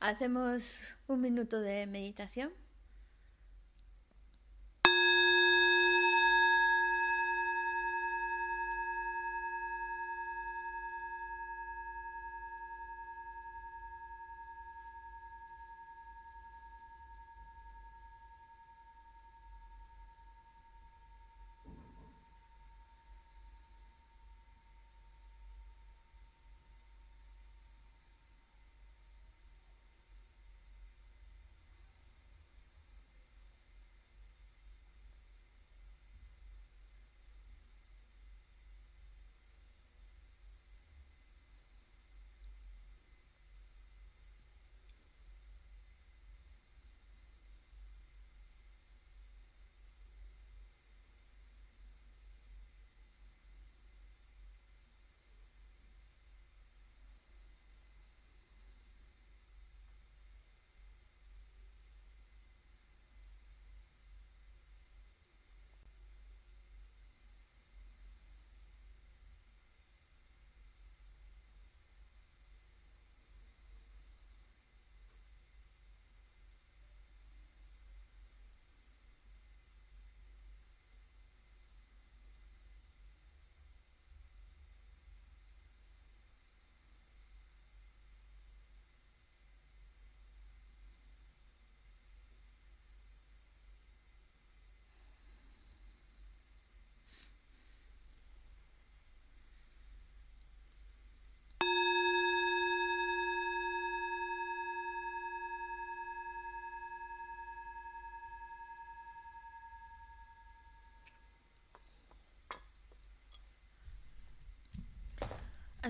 [0.00, 2.52] Hacemos un minuto de meditación.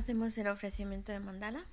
[0.08, 1.66] Hacemos el ofrecimiento de mandala.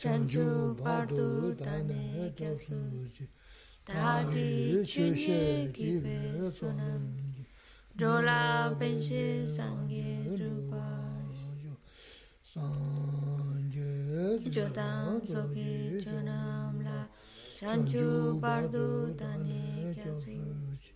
[0.00, 3.24] chanchu bardu dane kyasuji
[3.88, 6.18] dadi chushe kibe
[6.56, 7.02] sunam
[8.00, 9.24] dola benshi
[9.56, 10.04] sangi
[10.40, 10.84] rupa
[12.52, 13.90] sanje
[14.54, 15.72] jodan soki
[16.04, 16.98] chonam la
[17.58, 18.06] chanchu
[18.44, 18.86] bardu
[19.20, 20.92] dane kyasuji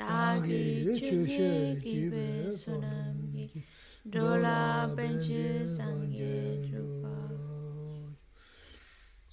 [0.00, 0.62] dadi
[1.06, 1.52] chushe
[1.84, 3.16] kibe sunam
[4.16, 4.58] dola
[4.96, 5.44] benshi
[5.76, 6.29] sangi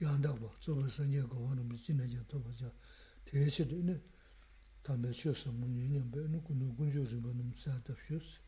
[0.00, 2.70] 양다고 저거 생겨 거는 무슨 이제 또 보자
[3.24, 4.00] 대시도 있네
[4.82, 8.44] 담배 쉬어서 문 얘기는 배는 군도 군주를 보는 사다 쉬었어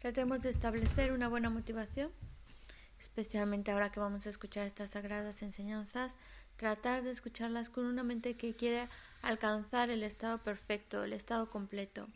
[0.00, 2.10] Tratemos de establecer una buena motivación,
[2.98, 6.16] especialmente ahora que vamos a escuchar estas sagradas enseñanzas,
[6.56, 8.88] tratar de escucharlas con una mente que quiere
[9.20, 12.08] alcanzar el estado perfecto, el estado completo,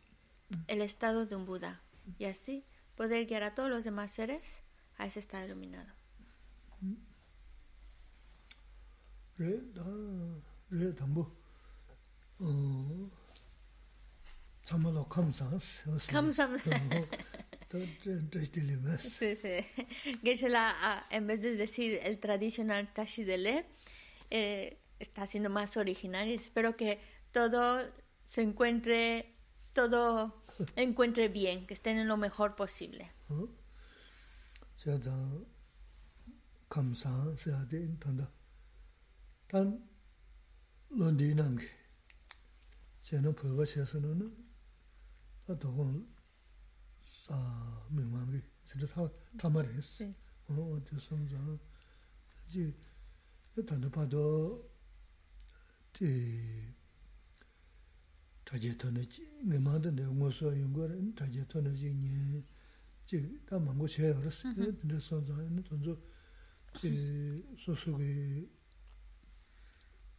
[0.66, 1.82] el estado de un Buda,
[2.18, 2.64] y así
[2.96, 4.62] poder guiar a todos los demás seres
[4.96, 5.97] a ese estado iluminado.
[9.39, 9.85] re da
[10.69, 11.23] re dambu
[14.65, 16.61] tsama lo kamsans kamsans
[18.31, 19.55] tres dilemas sí sí
[20.23, 23.65] Geshe-la en vez de decir el tradicional tashi de le
[24.29, 26.99] eh, está siendo más original y espero que
[27.31, 27.61] todo
[28.25, 29.33] se encuentre
[29.73, 30.43] todo
[30.75, 33.09] encuentre bien que estén en lo mejor posible.
[34.75, 35.17] se da
[36.67, 37.65] kamsans se da
[37.99, 38.29] tanda
[39.48, 39.78] 단다.
[39.78, 39.88] 단
[40.90, 41.64] 런디는 게
[43.02, 44.34] 제는 보고 쳐서는
[45.48, 46.08] 어떤
[47.04, 50.04] 사 명망이 진짜 다 담아냈어.
[50.04, 50.16] 네.
[50.48, 51.38] 어, 저선자
[52.46, 52.74] 이제
[53.66, 54.70] 단도 봐도
[56.00, 56.72] 이
[58.44, 59.06] 타제터는
[59.44, 62.44] 내만도 내 모습 연구는 타제터는 이제
[63.04, 64.54] 지 다만 거 제가 그랬어.
[64.54, 65.96] 근데 선자는 돈저
[66.80, 68.48] 지 소속이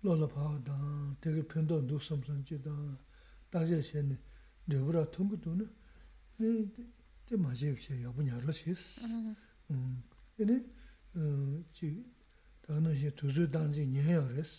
[0.05, 2.95] lōla pāwa dāng, tēki pēndō ndū samsāng chī dāng,
[3.53, 4.17] dāxia xēni,
[4.73, 5.67] rīvurā tōmbu tō nā,
[7.29, 8.85] tē māshīb xē yābu ñā rō xīs.
[10.41, 10.57] Yāni,
[11.77, 11.91] chī,
[12.65, 14.55] dāng nā xē tūzū dāng jī ñē yā rēs,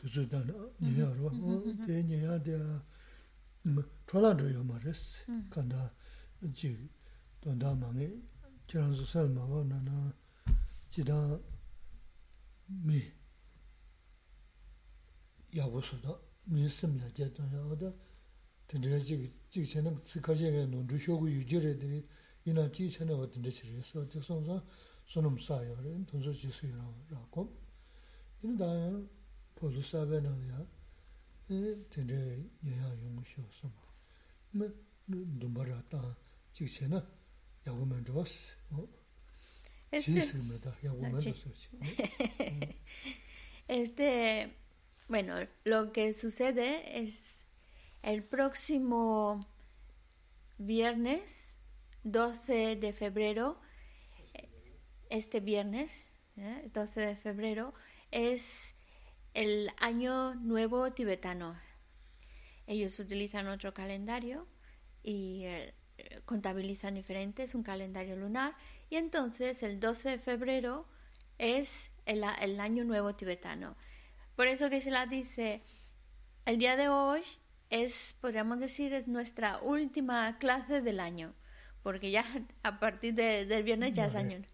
[0.00, 0.48] tūzū dāng
[0.80, 1.34] ñē yā rō,
[1.84, 2.56] tē ñē yā tē
[4.08, 5.02] chōlā rō yō mā rēs,
[5.52, 5.90] kāndā
[6.56, 6.72] chī,
[7.44, 8.08] dōndā mā ngē,
[8.64, 10.08] chī rāng sū sāl mā wā nā nā,
[10.88, 11.36] chī dāng
[12.88, 13.04] mī,
[15.55, 17.93] 야고서다 미스미야 제도야다
[18.67, 22.07] 근데 지 지체는 지카제가 논주 쇼고 유지를
[22.45, 24.63] 이나 지체는 어떤데 지래서 저 sonza
[25.11, 27.53] sonum 사요는 돈서 지수라고
[28.43, 28.63] 인다
[29.55, 30.65] 포도 사베나야
[31.51, 33.71] 에 근데 얘야 용쇼서
[34.51, 34.69] 뭐
[35.11, 36.15] dumbarata
[36.53, 37.01] 지체는
[37.67, 38.87] 야고만 좋았어 어
[43.67, 44.55] Este,
[45.08, 47.44] Bueno, lo que sucede es
[48.02, 49.46] el próximo
[50.58, 51.54] viernes
[52.02, 53.60] 12 de febrero,
[55.08, 56.68] este viernes ¿eh?
[56.74, 57.72] 12 de febrero,
[58.10, 58.74] es
[59.34, 61.56] el año nuevo tibetano.
[62.66, 64.48] Ellos utilizan otro calendario
[65.04, 65.74] y eh,
[66.24, 68.56] contabilizan diferente, es un calendario lunar.
[68.90, 70.84] Y entonces el 12 de febrero
[71.38, 73.76] es el, el año nuevo tibetano.
[74.36, 75.62] Por eso que se la dice,
[76.44, 77.22] el día de hoy
[77.70, 81.34] es, podríamos decir, es nuestra última clase del año,
[81.82, 82.24] porque ya
[82.62, 84.34] a partir de- del viernes ya es Vale.
[84.34, 84.46] año.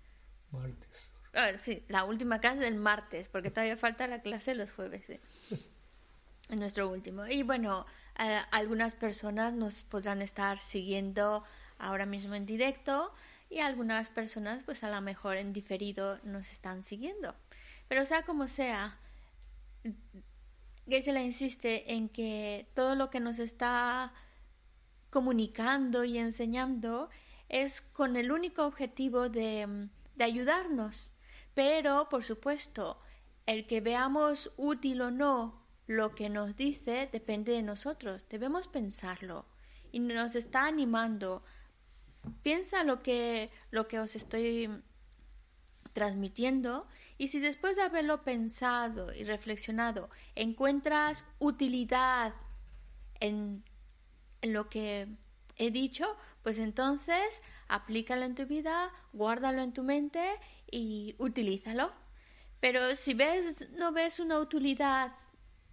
[0.51, 5.03] 말tes Ah, sí, la última clase del martes, porque todavía falta la clase los jueves.
[5.07, 5.19] sí.
[6.51, 7.27] Es nuestro último.
[7.27, 7.87] Y bueno,
[8.19, 11.43] eh, algunas personas nos podrán estar siguiendo
[11.79, 13.15] ahora mismo en directo
[13.49, 17.35] y algunas personas pues a lo mejor en diferido nos están siguiendo.
[17.89, 18.99] Pero sea como sea,
[20.87, 24.13] Geshe-la insiste en que todo lo que nos está
[25.11, 27.09] comunicando y enseñando
[27.49, 31.13] es con el único objetivo de, de ayudarnos.
[31.55, 32.99] Pero, por supuesto,
[33.47, 38.27] el que veamos útil o no lo que nos dice depende de nosotros.
[38.29, 39.47] Debemos pensarlo.
[39.91, 41.45] Y nos está animando.
[42.43, 44.71] Piensa lo que, lo que os estoy
[45.93, 46.87] transmitiendo
[47.19, 52.35] y si después de haberlo pensado y reflexionado encuentras utilidad
[53.21, 53.65] en,
[54.41, 55.09] en lo que
[55.57, 60.39] he dicho, pues entonces aplícalo en tu vida, guárdalo en tu mente
[60.71, 61.93] y utilízalo.
[62.61, 65.13] Pero si ves, no ves una utilidad,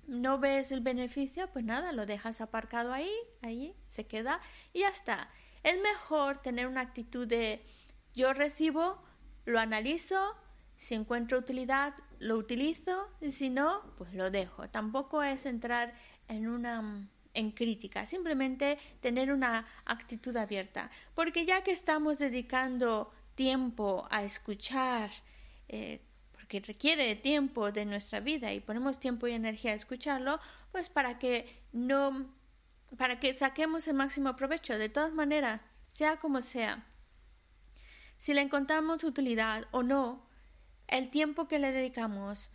[0.08, 3.12] no ves el beneficio, pues nada, lo dejas aparcado ahí,
[3.42, 4.42] ahí se queda
[4.74, 5.30] y ya está.
[5.64, 7.64] Es mejor tener una actitud de
[8.14, 9.02] yo recibo,
[9.50, 10.36] lo analizo,
[10.78, 14.70] si encuentro utilidad, lo utilizo, y si no, pues lo dejo.
[14.70, 15.94] Tampoco es entrar
[16.28, 24.08] en una en crítica, simplemente tener una actitud abierta, porque ya que estamos dedicando tiempo
[24.10, 25.12] a escuchar,
[25.68, 26.02] eh,
[26.34, 30.40] porque requiere tiempo de nuestra vida y ponemos tiempo y energía a escucharlo,
[30.72, 32.26] pues para que no,
[32.98, 34.78] para que saquemos el máximo provecho.
[34.78, 36.86] De todas maneras, sea como sea,
[38.20, 40.28] si le encontramos utilidad o no,
[40.88, 42.52] el tiempo que le dedicamos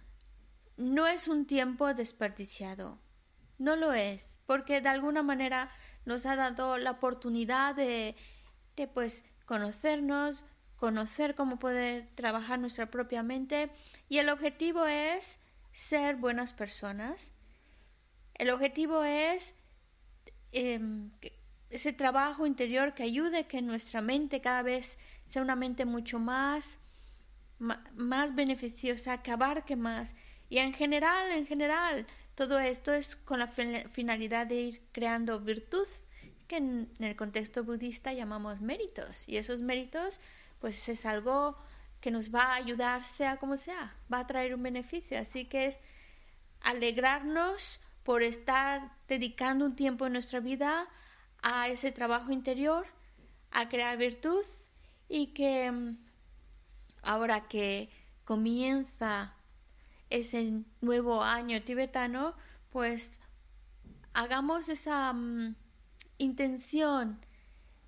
[0.76, 3.00] no es un tiempo desperdiciado.
[3.58, 5.70] No lo es, porque de alguna manera
[6.04, 8.14] nos ha dado la oportunidad de,
[8.76, 10.44] de pues conocernos,
[10.76, 13.70] conocer cómo poder trabajar nuestra propia mente
[14.08, 15.40] y el objetivo es
[15.72, 17.32] ser buenas personas.
[18.34, 19.54] El objetivo es
[20.52, 21.10] em,
[21.70, 26.80] ese trabajo interior que ayude que nuestra mente cada vez sea una mente mucho más,
[27.58, 30.14] más beneficiosa, que abarque más.
[30.48, 35.86] Y en general, en general, todo esto es con la finalidad de ir creando virtud
[36.46, 39.24] que en, el contexto budista llamamos méritos.
[39.26, 40.20] Y esos méritos,
[40.60, 41.56] pues es algo
[42.00, 45.18] que nos va a ayudar, sea como sea, va a traer un beneficio.
[45.18, 45.80] Así que es
[46.60, 50.88] alegrarnos por estar dedicando un tiempo en nuestra vida
[51.42, 52.86] a ese trabajo interior,
[53.50, 54.44] a crear virtud
[55.14, 55.96] y que mm,
[57.02, 57.88] ahora que
[58.24, 59.36] comienza
[60.10, 62.34] ese nuevo año tibetano,
[62.70, 63.20] pues
[64.12, 65.54] hagamos esa mm,
[66.18, 67.24] intención,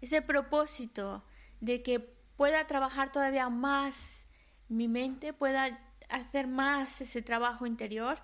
[0.00, 1.24] ese propósito
[1.60, 4.24] de que pueda trabajar todavía más
[4.68, 8.20] mi mente, pueda hacer más ese trabajo interior.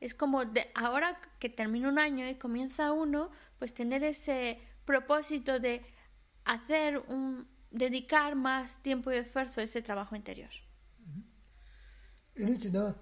[0.00, 5.60] Es como de ahora que termina un año y comienza uno, pues tener ese propósito
[5.60, 5.84] de
[6.46, 10.50] hacer un dedicar más tiempo y esfuerzo a ese trabajo interior.
[10.50, 12.42] Mm-hmm.
[12.42, 12.94] Ini china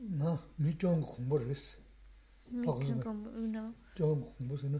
[0.00, 1.76] na mi chong khumbo res.
[2.50, 3.74] Mi chong khumbo, no.
[3.94, 4.78] Chong khumbo se na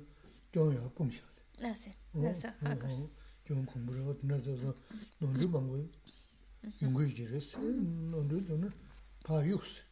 [0.52, 1.24] chong ya pum sha.
[1.58, 3.08] La se, oh, la se, ha ka se.
[3.46, 4.74] Chong khumbo ro na zo zo
[5.20, 5.88] no ri bang go.
[6.80, 7.54] Yung go ji res.
[7.54, 8.68] Eh, no ri do na
[9.24, 9.82] pa yus.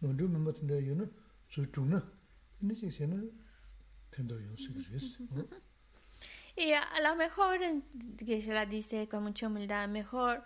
[0.00, 1.04] No ri me mat na yo na
[1.48, 2.00] zu chung na.
[2.62, 3.16] Ini se se na
[4.10, 5.16] tendo yo se res.
[5.20, 5.34] Oh.
[5.34, 5.69] Mm-hmm.
[6.60, 7.58] Y a lo mejor,
[8.18, 10.44] que se la dice con mucha humildad, mejor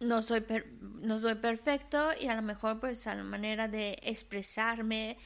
[0.00, 3.98] no soy, per, no soy perfecto y a lo mejor pues a la manera de
[4.00, 5.18] expresarme,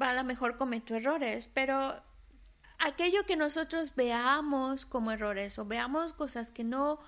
[0.00, 2.02] a lo mejor cometo errores, pero
[2.80, 6.98] aquello que nosotros veamos como errores o veamos cosas que no,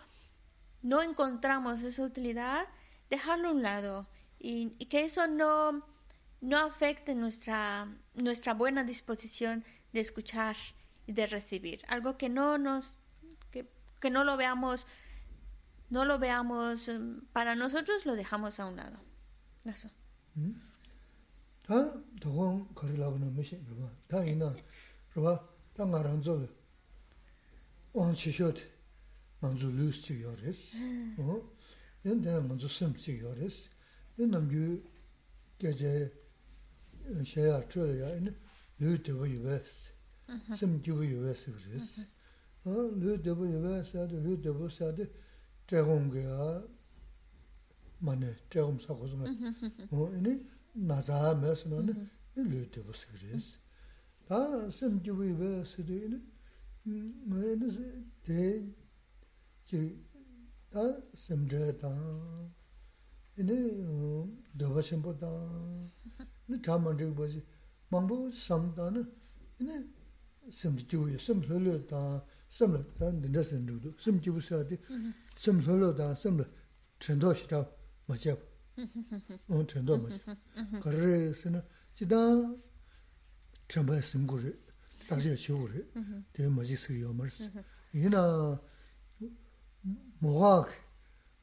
[0.82, 2.68] no encontramos esa utilidad,
[3.08, 4.06] dejarlo a un lado
[4.38, 5.84] y, que eso no,
[6.40, 10.54] no afecte nuestra, nuestra buena disposición de escuchar
[11.10, 11.82] y de recibir.
[11.88, 12.92] Algo que no nos,
[13.50, 13.68] que,
[14.00, 14.86] que no lo veamos,
[15.90, 18.98] no lo veamos em, para nosotros, lo dejamos a un lado.
[19.64, 19.90] Eso.
[20.36, 20.52] ¿Mm?
[40.54, 42.00] sim gyugu yuwa sikris.
[42.64, 45.04] Lu debu yuwa sadi, lu debu sadi,
[45.66, 46.62] dragom gaya,
[48.00, 49.26] mani, dragom sakuzunga.
[50.18, 50.32] Ini
[50.74, 51.92] nazaa mesi nani,
[52.36, 53.56] lu debu sikris.
[54.28, 56.18] Ta sim gyugu yuwa sidi, ini,
[56.86, 57.68] mm, ini
[58.24, 58.74] de,
[59.66, 59.80] ji,
[60.70, 60.82] ta
[61.14, 62.52] sim dhaya tang,
[63.36, 63.56] ini
[64.58, 65.90] dhaba shimbo tang,
[66.46, 67.42] ini dhamma dhigbo ji,
[67.90, 69.02] mambu samdana,
[69.58, 69.74] ini
[70.48, 74.40] sim jiu sim le le da sim le da de de sim du sim jiu
[74.40, 74.78] sa de
[75.36, 76.46] sim le le da sim le
[76.98, 77.60] chen do shi da
[78.06, 78.36] ma jia
[79.48, 80.36] on chen do ma jia
[80.82, 81.60] ka re se na
[81.94, 82.20] ji da
[83.68, 84.52] chen ba sim gu re
[85.08, 85.80] da jie qiu gu re
[86.32, 87.50] de ma ji si yo ma si
[87.92, 88.22] yi na
[90.22, 90.68] mo wa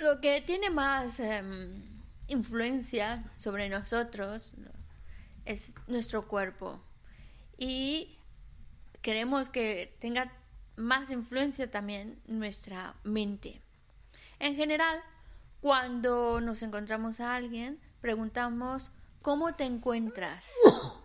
[0.01, 1.83] lo que tiene más em,
[2.29, 4.53] influencia sobre nosotros
[5.45, 6.81] es nuestro cuerpo.
[7.59, 8.19] Y
[9.03, 10.33] queremos que tenga
[10.77, 13.61] más influencia también nuestra mente.
[14.39, 15.03] En general,
[15.61, 18.91] cuando nos encontramos a alguien, preguntamos,
[19.23, 20.53] ¿cómo te encuentras?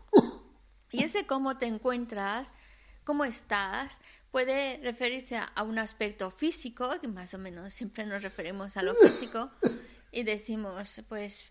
[0.91, 2.53] Y ese cómo te encuentras,
[3.05, 8.77] cómo estás, puede referirse a un aspecto físico, que más o menos siempre nos referimos
[8.77, 9.51] a lo físico,
[10.13, 11.51] y decimos, pues,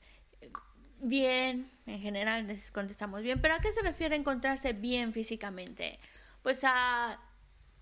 [1.00, 6.00] bien, en general contestamos bien, pero ¿a qué se refiere encontrarse bien físicamente?
[6.42, 7.20] Pues a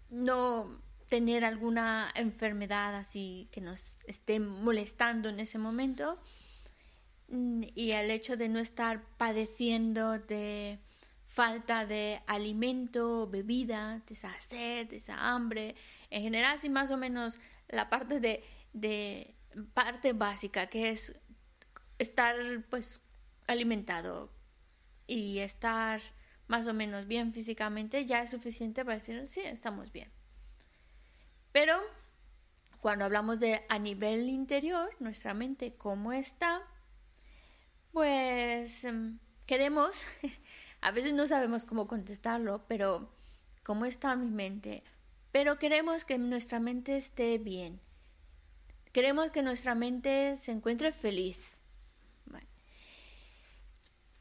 [0.09, 6.19] no tener alguna enfermedad así que nos esté molestando en ese momento
[7.27, 10.79] y el hecho de no estar padeciendo de
[11.35, 15.75] falta de alimento, bebida, esa sed, esa hambre.
[16.09, 19.35] En general, sí, más o menos la parte de, de
[19.73, 21.19] parte básica, que es
[21.99, 22.35] estar
[22.69, 23.01] pues
[23.47, 24.31] alimentado
[25.07, 26.01] y estar
[26.47, 30.09] más o menos bien físicamente, ya es suficiente para decir, sí, estamos bien.
[31.51, 31.81] Pero
[32.79, 36.61] cuando hablamos de a nivel interior, nuestra mente, ¿cómo está?
[37.91, 40.05] Pues em, queremos,
[40.85, 43.09] a veces no sabemos cómo contestarlo, pero
[43.63, 44.83] ¿cómo está mi mente?
[45.31, 47.81] Pero queremos que nuestra mente esté bien.
[48.91, 51.53] Queremos que nuestra mente se encuentre feliz.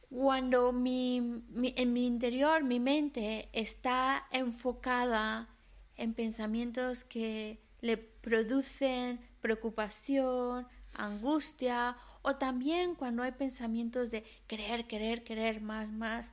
[0.08, 5.50] Cuando en mi interior, mi mente está enfocada
[5.96, 15.24] en pensamientos que le producen preocupación, angustia, o también cuando hay pensamientos de querer, querer,
[15.24, 16.32] querer más, más,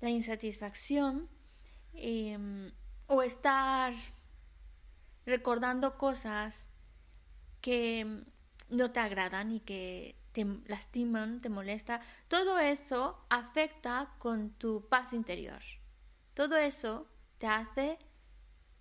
[0.00, 1.28] la insatisfacción,
[1.92, 2.72] em,
[3.06, 3.92] o estar
[5.26, 6.68] recordando cosas
[7.60, 8.24] que
[8.68, 15.12] no te agradan y que te lastiman, te molesta, todo eso afecta con tu paz
[15.12, 15.62] interior.
[16.34, 17.06] Todo eso
[17.38, 17.98] te hace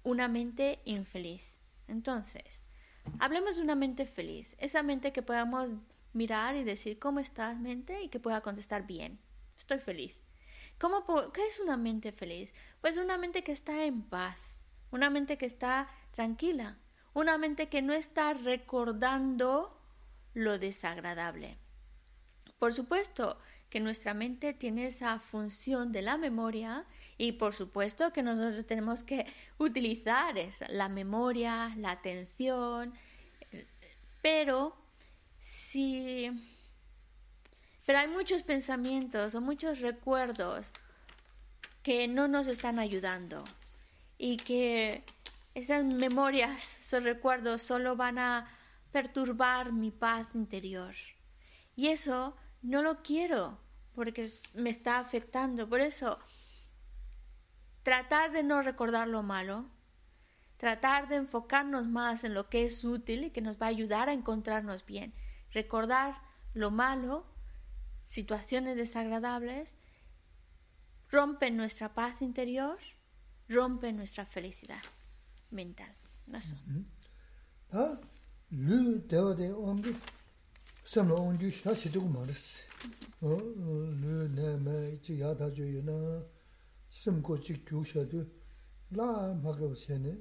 [0.04, 1.44] una mente infeliz.
[1.88, 2.62] Entonces,
[3.20, 5.70] hablemos de una mente feliz, esa mente que podamos
[6.14, 9.20] mirar y decir cómo estás mente y que pueda contestar bien.
[9.58, 10.23] Estoy feliz.
[10.80, 12.52] ¿Cómo ¿Qué es una mente feliz?
[12.82, 14.40] Pues una mente que está en paz,
[14.92, 16.78] una mente que está tranquila,
[17.14, 19.80] una mente que no está recordando
[20.34, 21.58] lo desagradable.
[22.60, 23.38] Por supuesto
[23.70, 26.86] que nuestra mente tiene esa función de la memoria
[27.18, 29.26] y por supuesto que nosotros tenemos que
[29.58, 30.36] utilizar
[30.70, 32.94] la memoria, la atención,
[34.22, 34.76] pero
[35.40, 36.30] si...
[37.86, 40.72] Pero hay muchos pensamientos o muchos recuerdos
[41.82, 43.44] que no nos están ayudando
[44.18, 45.04] y que
[45.54, 48.48] esas memorias, esos recuerdos solo van a
[48.92, 50.96] perturbar mi paz interior.
[51.76, 53.60] Y eso no lo quiero
[53.96, 55.68] porque me está afectando.
[55.68, 56.20] Por eso,
[57.84, 59.66] tratar de no recordar lo malo,
[60.58, 64.10] tratar de enfocarnos más en lo que es útil y que nos va a ayudar
[64.10, 65.14] a encontrarnos bien.
[65.52, 66.16] Recordar
[66.54, 67.26] lo malo,
[68.06, 69.76] situaciones desagradables,
[71.12, 72.78] rompen nuestra paz interior,
[73.50, 74.82] rompen nuestra felicidad
[75.52, 75.94] mental.
[78.54, 79.50] lū dewa de
[80.86, 81.50] samla lū yu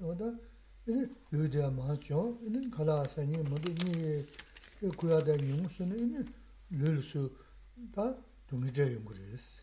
[0.02, 0.38] oda
[6.70, 7.41] lū
[7.92, 9.62] 다 동의제 연구레스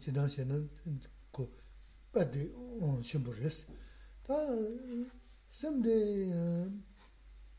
[0.00, 0.70] 지난시에는
[1.32, 1.50] 그
[2.12, 2.52] 빠디
[3.02, 3.66] 심부레스
[4.22, 4.34] 다
[5.48, 6.70] 심데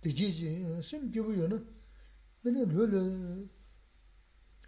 [0.02, 1.68] 디지지 심기고요는
[2.42, 3.48] 근데 르르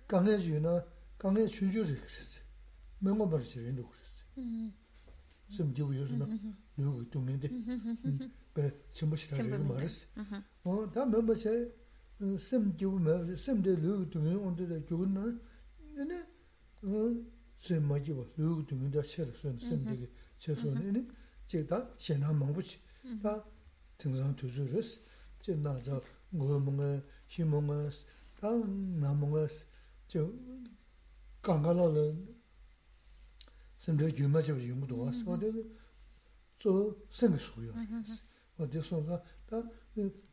[0.07, 0.85] 강해지나
[1.17, 2.41] 강해 주주리 그랬어.
[2.99, 4.73] 맹고 버지는도 그랬어.
[5.47, 7.49] 심기고요는 요거 동의데?
[8.53, 10.07] 배 전부 싫어 말했어.
[10.63, 11.73] 어다 멤버체
[12.37, 14.79] sem jiu me, sem de lu dungi onde mm-hmm.
[14.79, 15.23] de jiu na,
[15.97, 16.19] ene
[17.57, 20.07] sem ma jiwa, lu dungi da she la sun, sem degi
[20.37, 21.05] che sun, ene
[21.47, 23.21] che da she na mangbu chi, mm-hmm.
[23.21, 23.43] da
[23.97, 24.99] ting zang tu zu res,
[25.41, 27.91] che na za ngu munga, hi munga,
[28.39, 28.49] da
[29.01, 29.47] na munga,
[30.07, 30.19] che
[31.41, 32.13] ganga la la
[33.77, 35.23] sem de jiu ma jiwa jiu mu do wa, mm-hmm.
[35.23, 35.49] so de
[36.61, 37.73] zo sem su yo.
[38.60, 39.62] 어디 소가 다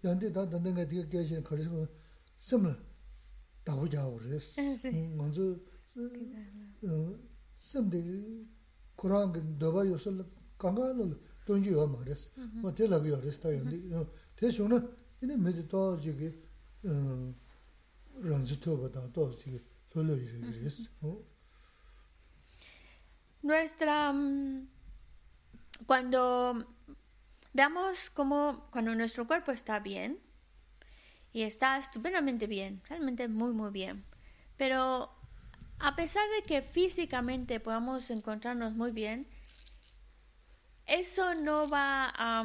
[0.04, 1.88] 양대 다 듣는 게 되게 계신 거리서
[2.38, 2.78] 섬을
[3.64, 4.62] 다보자 그랬어
[5.16, 5.58] 먼저
[6.84, 7.20] 어
[7.56, 8.02] 섬대
[8.96, 10.26] 코란 그 너가 요술
[10.58, 13.90] 강가로 돈지 와 말했어 뭐 대답이 그랬어 연디
[14.36, 14.90] 대쇼는
[15.22, 16.32] 이네 메지 또 저기
[16.86, 17.34] 어
[18.20, 20.90] 런지 토바다 또 저기 돌려 이랬어.
[21.02, 21.24] 어?
[23.44, 24.14] Nuestra
[25.86, 26.64] cuando
[27.53, 30.19] veamos cómo cuando nuestro cuerpo está bien
[31.33, 34.05] y está estupendamente bien, realmente muy muy bien,
[34.57, 35.13] pero
[35.79, 39.29] a pesar de que físicamente podamos encontrarnos muy bien,
[40.87, 42.45] eso no va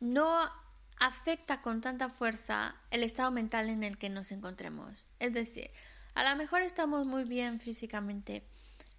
[0.00, 0.50] no
[0.98, 5.04] afecta con tanta fuerza el estado mental en el que nos encontremos.
[5.18, 5.70] Es decir,
[6.14, 8.42] a lo mejor estamos muy bien físicamente,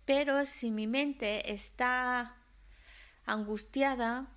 [0.06, 2.36] pero si mi mente está
[3.32, 4.28] angustiada,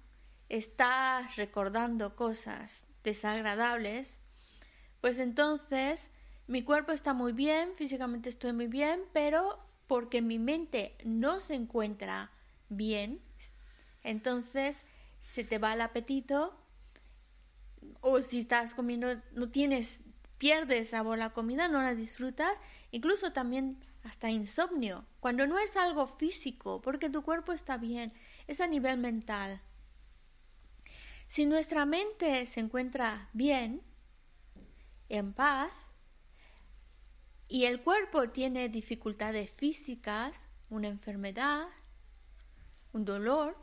[0.49, 4.21] está recordando cosas desagradables,
[5.01, 6.11] pues entonces
[6.47, 11.55] mi cuerpo está muy bien, físicamente estoy muy bien, pero porque mi mente no se
[11.55, 12.31] encuentra
[12.69, 13.21] bien,
[14.03, 14.85] entonces
[15.21, 16.59] se te va el apetito
[18.01, 20.03] o si estás comiendo, no tienes,
[20.39, 22.59] pierdes sabor la comida, no la disfrutas,
[22.91, 28.13] incluso también hasta insomnio, cuando no es algo físico, porque tu cuerpo está bien,
[28.47, 29.61] es a nivel mental.
[31.29, 33.83] Si nuestra mente se encuentra bien,
[35.09, 35.73] en paz,
[37.49, 41.67] y el cuerpo tiene dificultades físicas, una enfermedad,
[42.93, 43.57] un dolor,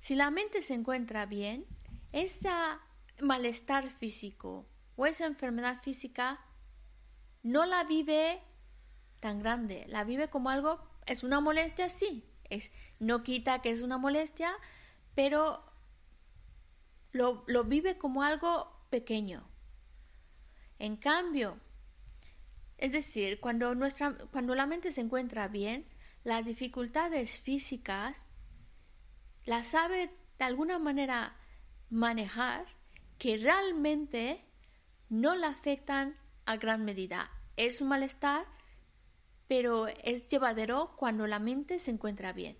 [0.00, 1.66] si la mente se encuentra bien,
[2.12, 2.50] ese
[3.20, 6.40] malestar físico o esa enfermedad física
[7.42, 8.40] no la vive
[9.20, 13.82] tan grande, la vive como algo, es una molestia, sí, es, no quita que es
[13.82, 14.52] una molestia,
[15.14, 15.64] pero
[17.12, 19.48] lo, lo vive como algo pequeño.
[20.78, 21.58] En cambio,
[22.78, 25.86] es decir, cuando, nuestra, cuando la mente se encuentra bien,
[26.24, 28.24] las dificultades físicas
[29.44, 31.36] las sabe de alguna manera
[31.90, 32.66] manejar
[33.18, 34.40] que realmente
[35.08, 37.30] no la afectan a gran medida.
[37.56, 38.46] Es un malestar,
[39.48, 42.56] pero es llevadero cuando la mente se encuentra bien.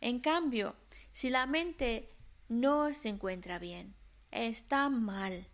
[0.00, 0.76] En cambio,
[1.12, 2.08] si la mente
[2.48, 3.94] no se encuentra bien,
[4.30, 5.46] está mal,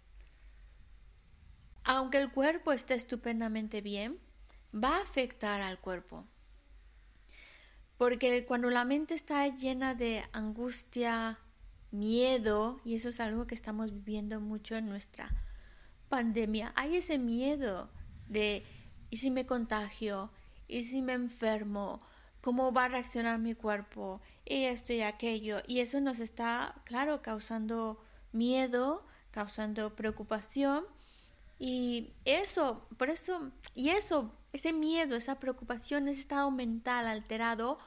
[1.88, 4.18] aunque el cuerpo esté estupendamente bien,
[4.74, 6.26] va a afectar al cuerpo.
[7.96, 11.38] Porque cuando la mente está llena de angustia,
[11.92, 15.30] miedo, y eso es algo que estamos viviendo mucho en nuestra
[16.08, 17.88] pandemia, hay ese miedo
[18.28, 18.64] de,
[19.08, 20.32] ¿y si me contagio?
[20.68, 22.02] ¿Y si me enfermo?
[22.40, 24.20] ¿Cómo va a reaccionar mi cuerpo?
[24.44, 25.62] Y esto y aquello.
[25.66, 28.02] Y eso nos está, claro, causando
[28.32, 30.84] miedo, causando preocupación
[31.58, 37.78] y eso, por eso, y eso, ese miedo, esa preocupación, ese estado mental alterado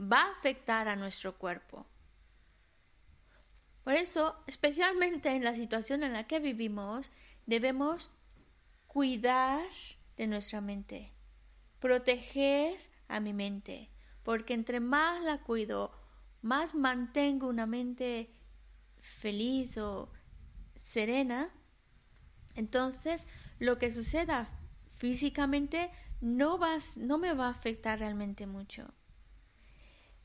[0.00, 1.86] va a afectar a nuestro cuerpo.
[3.84, 7.10] Por eso, especialmente en la situación en la que vivimos,
[7.46, 8.10] debemos
[8.86, 9.64] cuidar
[10.16, 11.12] de nuestra mente,
[11.82, 13.90] proteger a mi mente,
[14.22, 15.92] porque entre más la cuido,
[16.40, 18.30] más mantengo una mente
[19.00, 20.10] feliz o
[20.76, 21.50] serena,
[22.54, 23.26] entonces,
[23.58, 24.48] lo que suceda
[24.96, 25.90] físicamente
[26.20, 26.58] no,
[26.96, 28.92] no me va a afectar realmente mucho.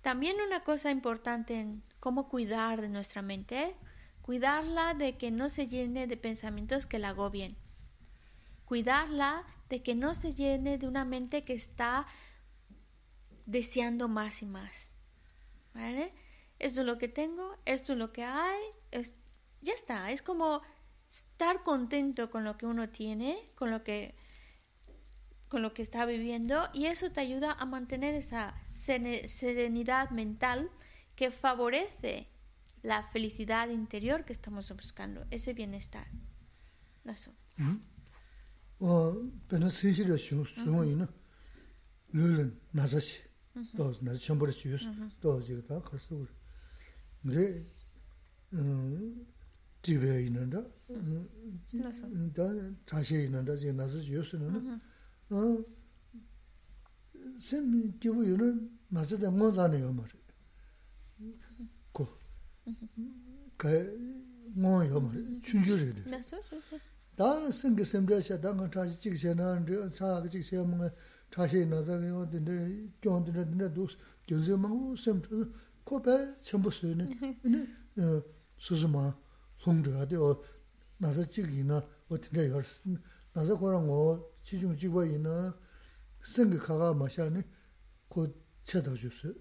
[0.01, 3.75] También una cosa importante en cómo cuidar de nuestra mente,
[4.21, 7.57] cuidarla de que no se llene de pensamientos que la agobien.
[8.67, 12.05] Cuidarla de que no se llene de una mente que está
[13.45, 14.93] deseando más y más.
[15.73, 16.09] ¿Vale?
[16.59, 18.61] Esto es lo que tengo, esto es lo que hay,
[19.61, 20.11] ya está.
[20.11, 20.61] Es como
[21.09, 24.15] estar contento con lo que uno tiene, con lo que
[25.47, 30.69] con lo que está viviendo y eso te ayuda a mantener esa serenidad mental
[31.15, 32.27] que favorece
[32.83, 36.07] la felicidad interior que estamos buscando, ese bienestar.
[37.05, 37.31] Eso.
[38.80, 39.12] 어,
[39.48, 41.08] 배는 신실의 수용이나
[42.12, 43.22] 룰은 나서시.
[43.76, 44.86] 또 나서 전부를 주스.
[45.20, 46.26] 또 지금 다 그래서
[47.22, 47.64] 그래.
[48.54, 49.26] 음
[49.82, 50.62] 집에 있는다.
[52.32, 52.42] 다
[52.86, 53.54] 다시 있는다.
[53.54, 54.80] 이제 나서 주스는
[55.30, 55.64] 어
[57.40, 60.06] 셈이 기부유는 나서다 뭐잖아요, 말.
[61.92, 62.08] 고.
[63.56, 65.40] 그 뭐요, 말.
[65.42, 66.10] 춘주를 돼.
[67.16, 70.90] 다 생게 셈자샤 당가 다시 찍세나 차 찍세 뭐
[71.30, 73.86] 다시 나서게 어딘데 쫀드는데 도
[74.26, 75.52] 견세만 셈트
[75.84, 77.04] 코베 전부 쓰네.
[77.44, 78.02] 네.
[78.02, 78.22] 어
[78.56, 79.14] 수수마
[79.58, 80.42] 송저가 되어
[80.96, 82.64] 나서 찍이나 어떻게 할
[83.34, 85.54] 나서 그런 거 지중 찍고 있나
[86.24, 87.44] 생각하가 마셔네
[88.08, 89.34] 곧 쳐다 주세요.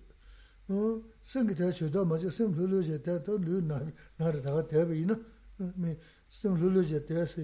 [0.68, 3.80] 어 생각해 줘도 맞아 생 눌러져 돼도 누나
[4.18, 5.16] 나를 다가 대비나
[5.76, 5.96] 미
[6.32, 7.44] 생 눌러져 돼서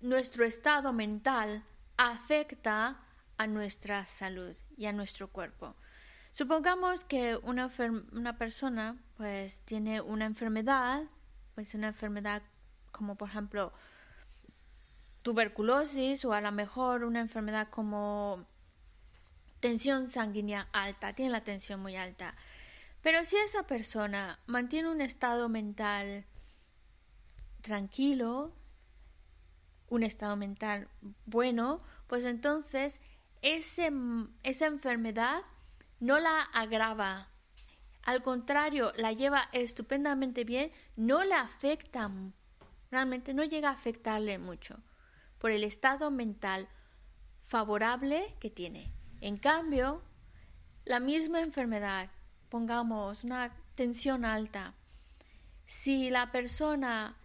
[0.00, 1.64] nuestro estado mental
[1.96, 2.98] afecta
[3.36, 5.74] a nuestra salud y a nuestro cuerpo.
[6.32, 7.70] Supongamos que una,
[8.12, 11.02] una persona pues tiene una enfermedad
[11.58, 12.42] pues una enfermedad
[12.92, 13.72] como por ejemplo
[15.22, 18.46] tuberculosis o a lo mejor una enfermedad como
[19.58, 22.36] tensión sanguínea alta, tiene la tensión muy alta.
[23.02, 26.26] Pero si esa persona mantiene un estado mental
[27.60, 28.52] tranquilo,
[29.88, 30.88] un estado mental
[31.26, 33.00] bueno, pues entonces
[33.42, 35.42] esa enfermedad
[36.00, 37.28] no la agrava.
[38.02, 42.10] Al contrario, la lleva estupendamente bien, no le afecta,
[42.90, 44.78] realmente no llega a afectarle mucho
[45.38, 46.68] por el estado mental
[47.46, 48.92] favorable que tiene.
[49.20, 50.02] En cambio,
[50.84, 52.10] la misma enfermedad,
[52.48, 54.74] pongamos una tensión alta,
[55.66, 57.16] si la persona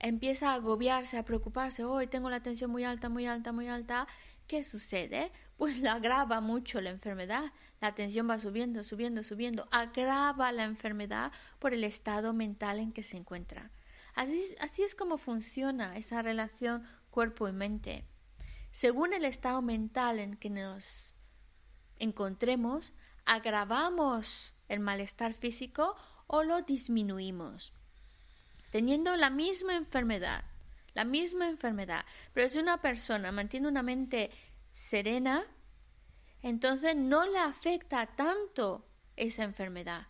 [0.00, 4.08] empieza a agobiarse, a preocuparse, hoy tengo la tensión muy alta, muy alta, muy alta,
[4.46, 5.30] ¿qué sucede?
[5.60, 7.52] Pues la agrava mucho la enfermedad.
[7.82, 9.68] La tensión va subiendo, subiendo, subiendo.
[9.70, 13.70] Agrava la enfermedad por el estado mental en que se encuentra.
[14.14, 18.06] Así, así es como funciona esa relación cuerpo y mente.
[18.70, 21.14] Según el estado mental en que nos
[21.98, 22.94] encontremos,
[23.26, 25.94] agravamos el malestar físico
[26.26, 27.74] o lo disminuimos.
[28.70, 30.44] Teniendo la misma enfermedad,
[30.94, 34.30] la misma enfermedad, pero si una persona mantiene una mente
[34.70, 35.44] serena,
[36.42, 40.06] entonces no le afecta tanto esa enfermedad.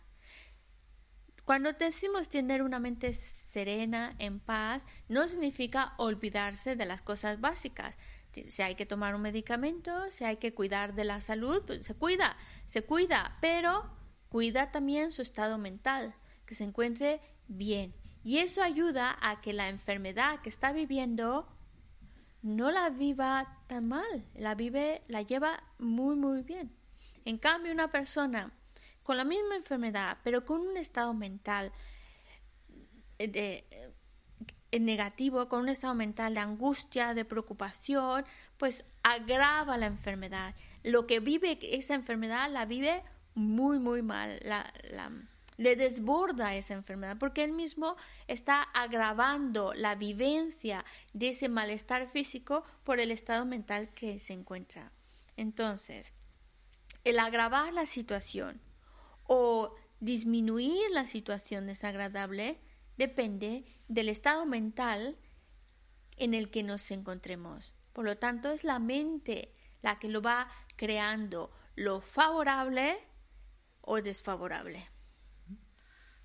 [1.43, 7.97] Cuando decimos tener una mente serena, en paz, no significa olvidarse de las cosas básicas.
[8.47, 11.95] Si hay que tomar un medicamento, si hay que cuidar de la salud, pues se
[11.95, 13.91] cuida, se cuida, pero
[14.29, 17.19] cuida también su estado mental, que se encuentre
[17.49, 17.93] bien.
[18.23, 21.47] Y eso ayuda a que la enfermedad que está viviendo
[22.41, 26.71] no la viva tan mal, la vive, la lleva muy muy bien.
[27.25, 28.51] En cambio, una persona
[29.03, 31.71] con la misma enfermedad, pero con un estado mental
[33.19, 33.65] eh, de,
[34.71, 38.25] eh, negativo, con un estado mental de angustia, de preocupación,
[38.57, 40.55] pues agrava la enfermedad.
[40.83, 43.03] Lo que vive esa enfermedad la vive
[43.35, 44.71] muy, muy mal, la,
[45.61, 47.95] le desborda esa enfermedad, porque él mismo
[48.27, 54.91] está agravando la vivencia de ese malestar físico por el estado mental que se encuentra.
[55.37, 56.13] Entonces,
[57.03, 58.59] el agravar la situación
[59.27, 62.59] o disminuir la situación desagradable
[62.97, 65.15] depende del estado mental
[66.17, 67.75] en el que nos encontremos.
[67.93, 72.97] Por lo tanto, es la mente la que lo va creando, lo favorable
[73.81, 74.89] o desfavorable.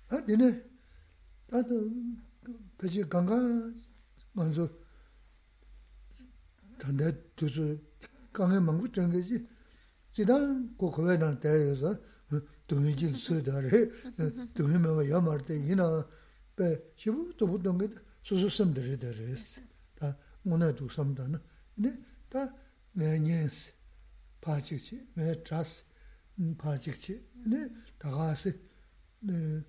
[0.09, 0.63] 아 되네.
[1.47, 1.91] 나도
[2.77, 3.35] 다시 강가
[4.31, 4.69] 먼저
[6.77, 7.77] 단대 두수
[8.31, 9.45] 강에 망고 된 거지.
[10.13, 11.97] 지난 고코에나 대여서
[12.67, 13.69] 동이진 쓰다래.
[14.53, 16.07] 동이면 야말 때 이나
[16.55, 17.89] 배 시부도 보던 게
[18.23, 19.61] 수수섬 들으더랬어.
[19.95, 21.41] 다 오늘도 섬다나
[21.75, 21.93] 근데
[22.29, 22.53] 다
[22.93, 23.73] 내년스
[24.39, 25.83] 파직지 내 트러스
[26.57, 27.25] 파직지.
[27.45, 27.67] 네
[27.97, 28.57] 다가스
[29.19, 29.61] 네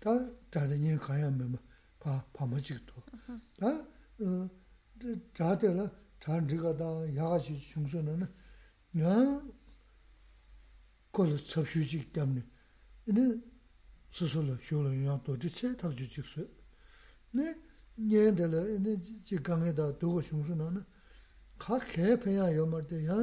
[0.00, 1.58] 자전이 가야면
[1.98, 2.94] 봐 봐마지도
[3.60, 3.86] 아
[5.34, 8.26] 자들아 잔지가다 야가시 중소는
[8.98, 9.62] 야
[11.12, 12.42] 걸 접슈직 때문에
[13.06, 13.40] 이제
[14.10, 16.48] 스스로 쇼를 도지체 타주직수
[17.32, 17.54] 네
[17.96, 20.82] 년들 이제 지강에다 두고 중소는
[21.58, 23.14] 가 개패야 요말때 야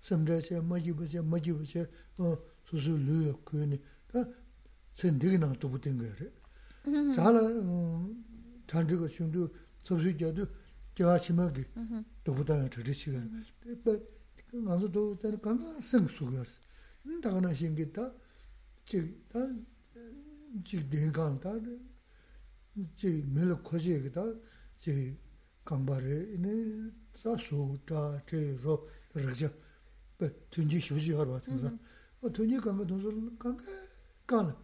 [0.00, 1.86] 섬제체 뭐지부지 뭐지부지
[2.18, 4.24] 어 수수르 그니 다
[4.93, 6.31] sen digi nang tubu tinga yore.
[7.15, 7.41] Chala
[8.67, 9.49] chanchiga shundu
[9.83, 10.47] sabshu jadu
[10.95, 11.65] jawa shima ki
[12.23, 13.75] tubu tanga chari shiga yore.
[13.83, 14.01] But
[14.53, 16.55] nganzu tubu tanga kanga sing suga yore.
[17.21, 18.13] Daga na shingi ta
[18.85, 19.39] chik ta
[20.63, 21.51] chik digi kanga ta
[22.95, 24.23] chik mila koji yagi ta
[24.77, 25.17] chik
[25.63, 29.51] kangba re ini sa su, cha, che, ro, rakja.
[30.17, 31.71] But tunji shivuji yorwa tunza.
[32.31, 33.63] Tunji kanga tunza kanga
[34.25, 34.55] kanga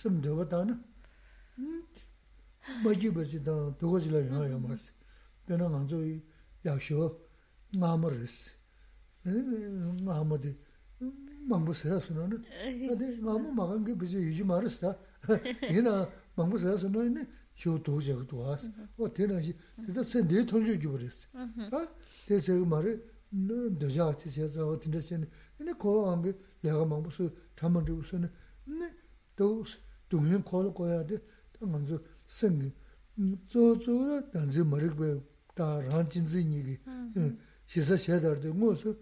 [0.00, 0.72] sim dewa tani,
[2.82, 4.92] maji bachi tani dogo zila yana ya marisi.
[5.46, 5.96] Pena nganzo
[6.64, 7.20] yaksho
[7.76, 8.50] nga marisi.
[9.26, 10.56] Nga madi
[11.48, 12.36] mangbu saya suna na.
[12.64, 13.22] Adi mm-hmm.
[13.24, 14.96] nga mu magangi bachi yuji marisi ta.
[15.74, 18.68] Yina mangbu saya suna yini shio dogo jaga duwaasi.
[18.98, 19.54] O tena shi,
[19.86, 21.26] teta sen dee tonjo ju barisi.
[21.70, 21.86] Ta,
[22.26, 22.92] te sega mari
[23.80, 25.26] doja ati saya zawa tinda seni.
[25.58, 28.28] Yini kowa ngangi yaga mangbu su, tamandibu su ne,
[28.66, 28.88] ne,
[29.36, 29.78] dogo su.
[30.10, 32.74] dungyun kolo koya de, ta nganzo sengi,
[33.46, 35.22] zo zo la danzi marikwe,
[35.54, 36.80] ta ran jinzi nigi,
[37.64, 38.96] shisa shedar de, ngo su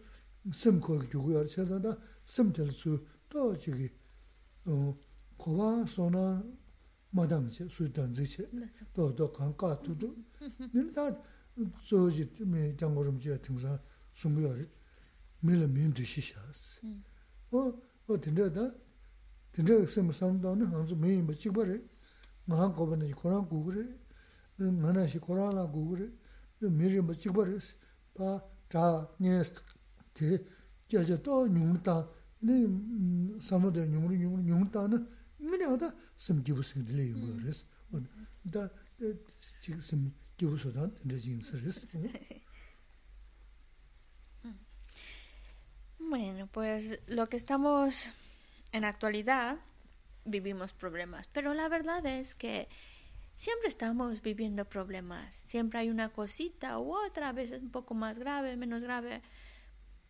[0.50, 3.90] sim koya gyugu yar, shesa da sim tel su, to chigi,
[5.36, 6.44] kowa sona
[7.10, 8.48] madang che, su danzi che,
[8.92, 10.24] to do kan ka tu tu,
[10.72, 11.16] nini ta
[11.82, 14.68] zo ji mi jangorum chiya tingsa sungu yari,
[15.40, 16.80] mi la min du shishas.
[17.50, 18.74] O, o tinda da,
[19.58, 21.82] dindra sima samdana nganzu meyi ma chikpa re,
[22.46, 23.84] maha koba na korang gugu re,
[24.56, 26.06] nana shi korang la gugu re,
[26.60, 27.58] miri ma chikpa re,
[28.14, 28.40] pa
[28.70, 29.52] cha nyes
[30.14, 30.46] te
[30.86, 32.08] kyaja to nyungu ta,
[32.42, 34.96] ini samdana nyungu nyungu nyungu ta na,
[35.42, 37.64] ngani ata sim jibu sim dile yungu res,
[38.44, 38.70] da
[39.80, 41.84] sim jibu sudan dindra jing sa res.
[46.10, 48.08] Bueno, pues lo que estamos
[48.72, 49.58] en actualidad
[50.24, 52.68] vivimos problemas, pero la verdad es que
[53.36, 58.18] siempre estamos viviendo problemas, siempre hay una cosita u otra, a veces un poco más
[58.18, 59.22] grave, menos grave,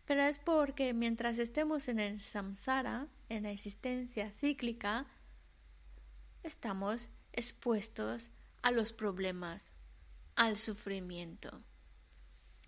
[0.05, 5.05] pero es porque mientras estemos en el samsara, en la existencia cíclica,
[6.43, 9.71] estamos expuestos a los problemas,
[10.35, 11.61] al sufrimiento.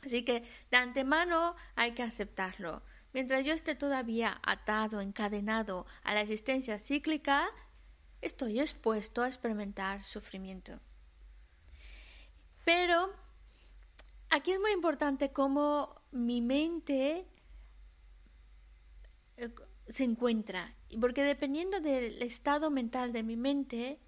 [0.03, 2.83] Así que de antemano hay que aceptarlo.
[3.13, 7.49] Mientras yo esté todavía atado, encadenado a la existencia cíclica,
[8.21, 10.79] estoy expuesto a experimentar sufrimiento.
[12.63, 13.11] Pero
[14.29, 17.25] aquí es muy importante cómo mi mente
[19.37, 19.49] eh,
[19.87, 23.99] se encuentra, porque dependiendo del estado mental de mi mente,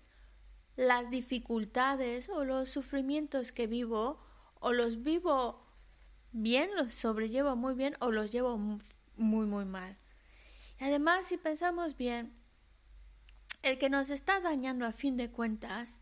[0.76, 4.20] las dificultades o los sufrimientos que vivo,
[4.60, 5.64] o los vivo
[6.32, 8.58] bien, los sobrellevo muy bien, o los llevo
[9.16, 9.98] muy, muy mal.
[10.80, 12.34] Además, si pensamos bien,
[13.62, 16.02] el que nos está dañando a fin de cuentas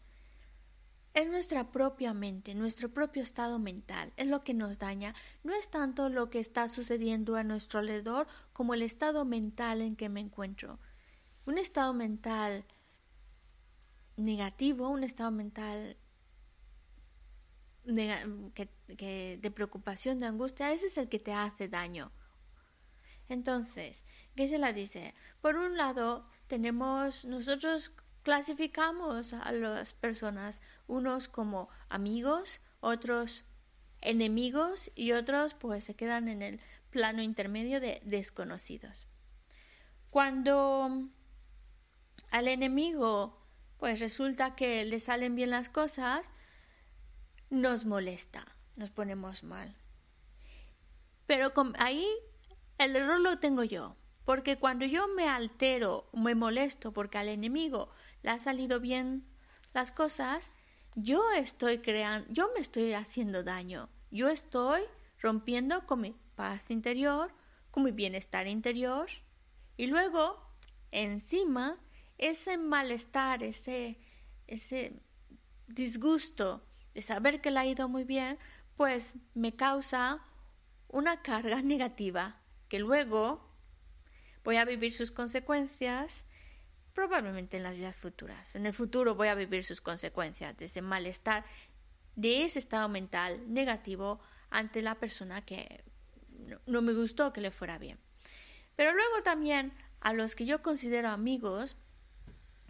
[1.13, 5.13] es nuestra propia mente, nuestro propio estado mental, es lo que nos daña.
[5.43, 9.95] No es tanto lo que está sucediendo a nuestro alrededor como el estado mental en
[9.95, 10.79] que me encuentro.
[11.45, 12.65] Un estado mental
[14.15, 15.97] negativo, un estado mental
[17.83, 22.11] de preocupación, de angustia, ese es el que te hace daño.
[23.31, 24.03] Entonces,
[24.35, 25.15] ¿qué se la dice?
[25.41, 33.45] Por un lado, tenemos, nosotros clasificamos a las personas, unos como amigos, otros
[34.01, 39.07] enemigos y otros pues se quedan en el plano intermedio de desconocidos.
[40.09, 41.07] Cuando
[42.31, 43.37] al enemigo
[43.77, 46.33] pues resulta que le salen bien las cosas,
[47.49, 48.43] nos molesta,
[48.75, 49.73] nos ponemos mal.
[51.27, 52.05] Pero ahí
[52.83, 57.89] el error lo tengo yo, porque cuando yo me altero, me molesto porque al enemigo
[58.23, 59.25] le ha salido bien
[59.73, 60.51] las cosas,
[60.95, 64.81] yo estoy creando, yo me estoy haciendo daño, yo estoy
[65.19, 67.33] rompiendo con mi paz interior,
[67.69, 69.07] con mi bienestar interior,
[69.77, 70.41] y luego,
[70.91, 71.79] encima,
[72.17, 73.99] ese malestar, ese,
[74.47, 75.01] ese
[75.67, 78.37] disgusto de saber que le ha ido muy bien,
[78.75, 80.19] pues me causa
[80.87, 82.40] una carga negativa
[82.71, 83.45] que luego
[84.45, 86.25] voy a vivir sus consecuencias
[86.93, 88.55] probablemente en las vidas futuras.
[88.55, 91.43] En el futuro voy a vivir sus consecuencias de ese malestar,
[92.15, 95.83] de ese estado mental negativo ante la persona que
[96.65, 97.99] no me gustó que le fuera bien.
[98.77, 101.75] Pero luego también a los que yo considero amigos,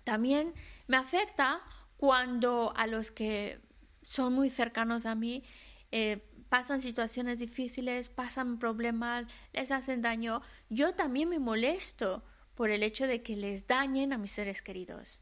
[0.03, 0.55] también
[0.87, 1.61] me afecta
[1.97, 3.61] cuando a los que
[4.01, 5.43] son muy cercanos a mí
[5.91, 10.41] eh, pasan situaciones difíciles, pasan problemas, les hacen daño.
[10.69, 15.21] Yo también me molesto por el hecho de que les dañen a mis seres queridos.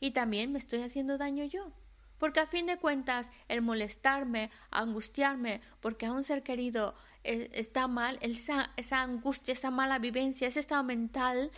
[0.00, 1.74] Y también me estoy haciendo daño yo.
[2.16, 7.86] Porque a fin de cuentas, el molestarme, angustiarme porque a un ser querido eh, está
[7.86, 11.50] mal, esa, esa angustia, esa mala vivencia, ese estado mental,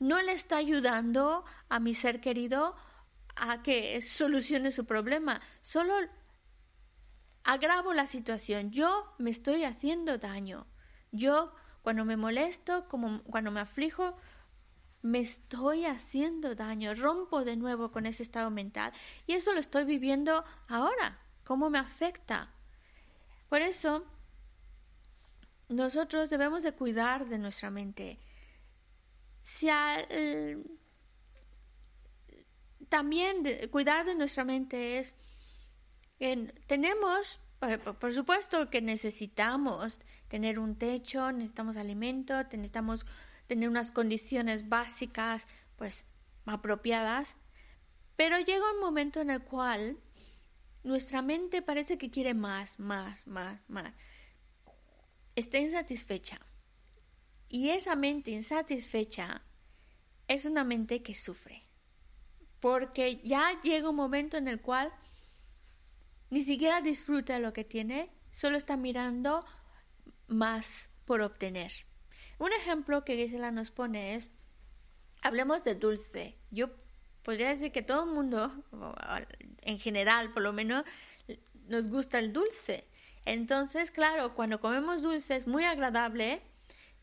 [0.00, 2.74] no le está ayudando a mi ser querido
[3.36, 5.40] a que solucione su problema.
[5.62, 5.94] Solo
[7.44, 8.70] agravo la situación.
[8.70, 10.66] Yo me estoy haciendo daño.
[11.12, 14.16] Yo, cuando me molesto, cuando me aflijo,
[15.02, 16.94] me estoy haciendo daño.
[16.94, 18.92] Rompo de nuevo con ese estado mental.
[19.26, 21.20] Y eso lo estoy viviendo ahora.
[21.44, 22.50] ¿Cómo me afecta?
[23.48, 24.04] Por eso,
[25.68, 28.18] nosotros debemos de cuidar de nuestra mente
[32.88, 35.14] también cuidar de nuestra mente es,
[36.66, 37.40] tenemos,
[37.98, 43.06] por, supuesto que necesitamos tener un techo, necesitamos alimento, necesitamos
[43.46, 45.46] tener unas condiciones básicas,
[45.76, 46.06] pues,
[46.46, 47.36] apropiadas,
[48.16, 49.98] pero llega un momento en el cual
[50.82, 53.92] nuestra mente parece que quiere más, más, más, más.
[55.34, 56.38] Está insatisfecha.
[57.48, 59.42] Y esa mente insatisfecha
[60.28, 61.64] es una mente que sufre,
[62.60, 64.92] porque ya llega un momento en el cual
[66.34, 69.46] ni siquiera disfruta lo que tiene, solo está mirando
[70.26, 71.70] más por obtener.
[72.40, 74.32] Un ejemplo que Gisela nos pone es,
[75.22, 76.36] hablemos de dulce.
[76.50, 76.70] Yo
[77.22, 78.50] podría decir que todo el mundo,
[79.60, 80.82] en general por lo menos,
[81.68, 82.88] nos gusta el dulce.
[83.24, 86.42] Entonces, claro, cuando comemos dulce es muy agradable,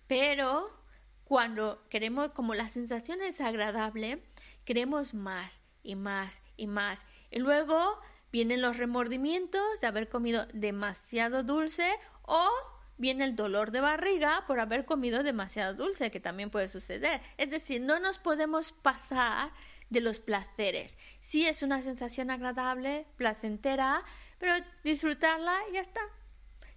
[0.07, 0.77] pero
[1.23, 4.21] cuando queremos, como la sensación es agradable,
[4.65, 7.05] queremos más y más y más.
[7.31, 7.97] Y luego
[8.31, 11.89] vienen los remordimientos de haber comido demasiado dulce
[12.23, 12.49] o
[12.97, 17.19] viene el dolor de barriga por haber comido demasiado dulce, que también puede suceder.
[17.37, 19.51] Es decir, no nos podemos pasar
[19.89, 20.97] de los placeres.
[21.19, 24.03] Sí es una sensación agradable, placentera,
[24.37, 24.53] pero
[24.83, 26.01] disfrutarla y ya está.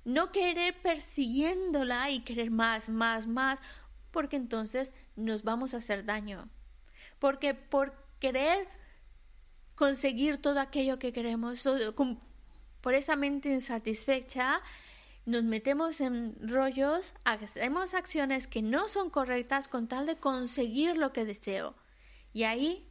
[0.05, 3.63] No querer persiguiéndola y querer más, más, más,
[4.11, 6.49] porque entonces nos vamos a hacer daño.
[7.19, 8.69] Porque por querer
[9.75, 11.65] conseguir todo aquello que queremos,
[12.81, 14.61] por esa mente insatisfecha,
[15.27, 21.13] nos metemos en rollos, hacemos acciones que no son correctas con tal de conseguir lo
[21.13, 21.75] que deseo.
[22.33, 22.87] Y ahí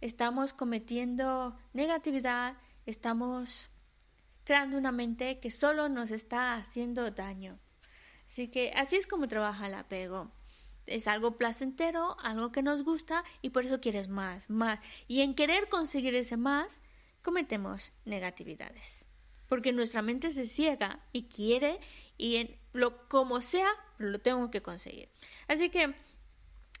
[0.00, 3.68] estamos cometiendo negatividad, estamos
[4.44, 7.58] creando una mente que solo nos está haciendo daño.
[8.26, 10.32] Así que así es como trabaja el apego.
[10.88, 14.80] Es algo placentero, algo que nos gusta y por eso quieres más, más.
[15.06, 16.82] Y en querer conseguir ese más,
[17.22, 19.06] cometemos negatividades.
[19.48, 21.78] Porque nuestra mente se ciega y quiere
[22.16, 25.08] y lo como sea lo tengo que conseguir.
[25.46, 25.94] Así que,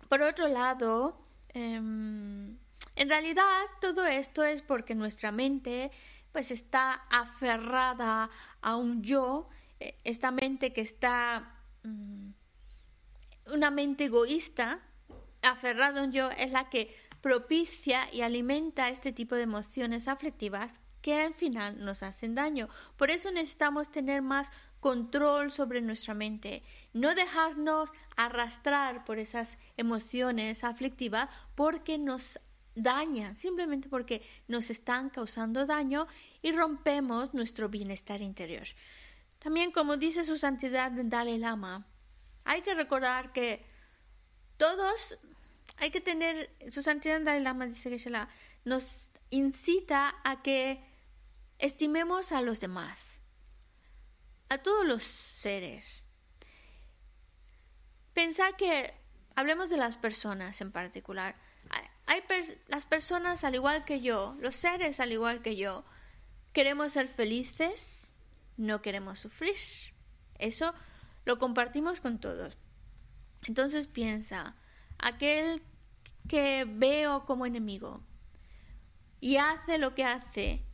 [0.08, 1.18] por otro lado,
[1.50, 2.58] em,
[2.96, 5.90] en realidad todo esto es porque nuestra mente
[6.32, 8.30] pues está aferrada
[8.60, 9.48] a un yo,
[9.80, 12.30] eh, esta mente que está, mm,
[13.52, 14.80] una mente egoísta,
[15.42, 20.80] aferrada a un yo, es la que propicia y alimenta este tipo de emociones aflictivas
[21.02, 22.68] que al final nos hacen daño.
[22.96, 30.64] Por eso necesitamos tener más control sobre nuestra mente, no dejarnos arrastrar por esas emociones
[30.64, 32.40] aflictivas porque nos
[32.74, 36.06] dañan, simplemente porque nos están causando daño
[36.42, 38.66] y rompemos nuestro bienestar interior.
[39.40, 41.86] También, como dice su santidad Dalai Lama,
[42.48, 43.62] hay que recordar que
[44.56, 45.18] todos,
[45.76, 48.26] hay que tener, su santidad Dalai Lama dice que
[48.64, 50.82] nos incita a que
[51.58, 53.20] estimemos a los demás,
[54.48, 56.06] a todos los seres.
[58.14, 58.94] Pensar que,
[59.36, 61.36] hablemos de las personas en particular,
[62.06, 62.24] hay
[62.68, 65.84] las personas al igual que yo, los seres al igual que yo,
[66.54, 68.18] queremos ser felices,
[68.56, 69.58] no queremos sufrir.
[70.38, 70.72] Eso
[71.28, 72.56] lo compartimos con todos.
[73.46, 74.56] Entonces piensa,
[74.98, 75.62] aquel
[76.26, 78.00] que veo como enemigo
[79.20, 80.64] y hace lo que hace,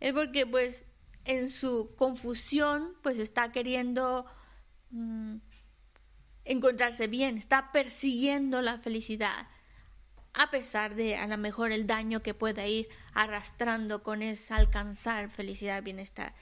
[0.00, 0.86] es porque pues
[1.26, 4.24] en su confusión pues está queriendo
[4.92, 5.36] mm,
[6.46, 9.46] encontrarse bien, está persiguiendo la felicidad
[10.32, 15.28] a pesar de a lo mejor el daño que pueda ir arrastrando con ese alcanzar
[15.28, 16.32] felicidad, bienestar.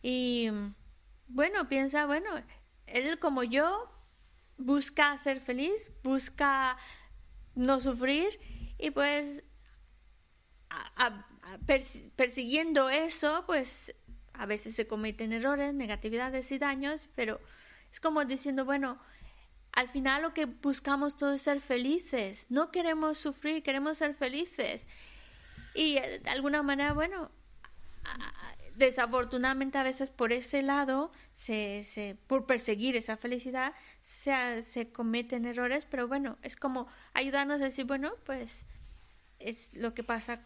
[0.00, 0.48] Y
[1.26, 2.28] bueno, piensa, bueno,
[2.92, 3.90] él como yo
[4.56, 6.76] busca ser feliz, busca
[7.54, 8.38] no sufrir
[8.78, 9.44] y pues
[12.16, 13.94] persiguiendo eso, pues
[14.32, 17.40] a veces se cometen errores, negatividades y daños, pero
[17.90, 18.98] es como diciendo, bueno,
[19.72, 22.46] al final lo que buscamos todos es ser felices.
[22.50, 24.86] No queremos sufrir, queremos ser felices.
[25.74, 27.30] Y eh, de alguna manera, bueno,
[28.76, 35.44] desafortunadamente a veces por ese lado, se, se, por perseguir esa felicidad, se, se cometen
[35.44, 38.66] errores, pero bueno, es como ayudarnos a decir, bueno, pues
[39.38, 40.42] es lo que pasa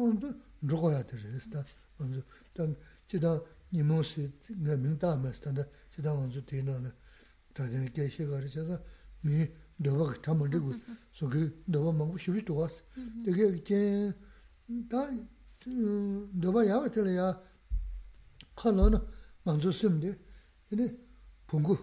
[0.67, 1.65] rukhoya dhiris, ta
[1.99, 2.67] wanzu, ta
[3.07, 6.91] chidang nimo si nga mingda mas, tanda chidang wanzu tena na
[7.55, 8.83] chadzani kaishi gari chaza
[9.23, 10.71] mi dhava ka chaman dhigu,
[11.11, 12.83] soki dhava mangu shivi tuwas.
[13.25, 14.15] Degi jen,
[14.89, 15.09] ta
[16.43, 17.43] dhava yawa tila ya
[18.55, 19.01] ka lo na
[19.45, 20.11] manzu simdi,
[20.71, 20.87] ini
[21.47, 21.77] pungu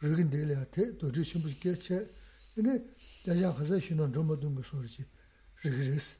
[0.00, 1.98] rigin dhili ya te, dodri shimbu kaishi,
[2.56, 2.72] ini
[3.24, 5.04] dhaya khaza shinan dhoma dhunga sorichi,
[5.62, 6.18] rigiris,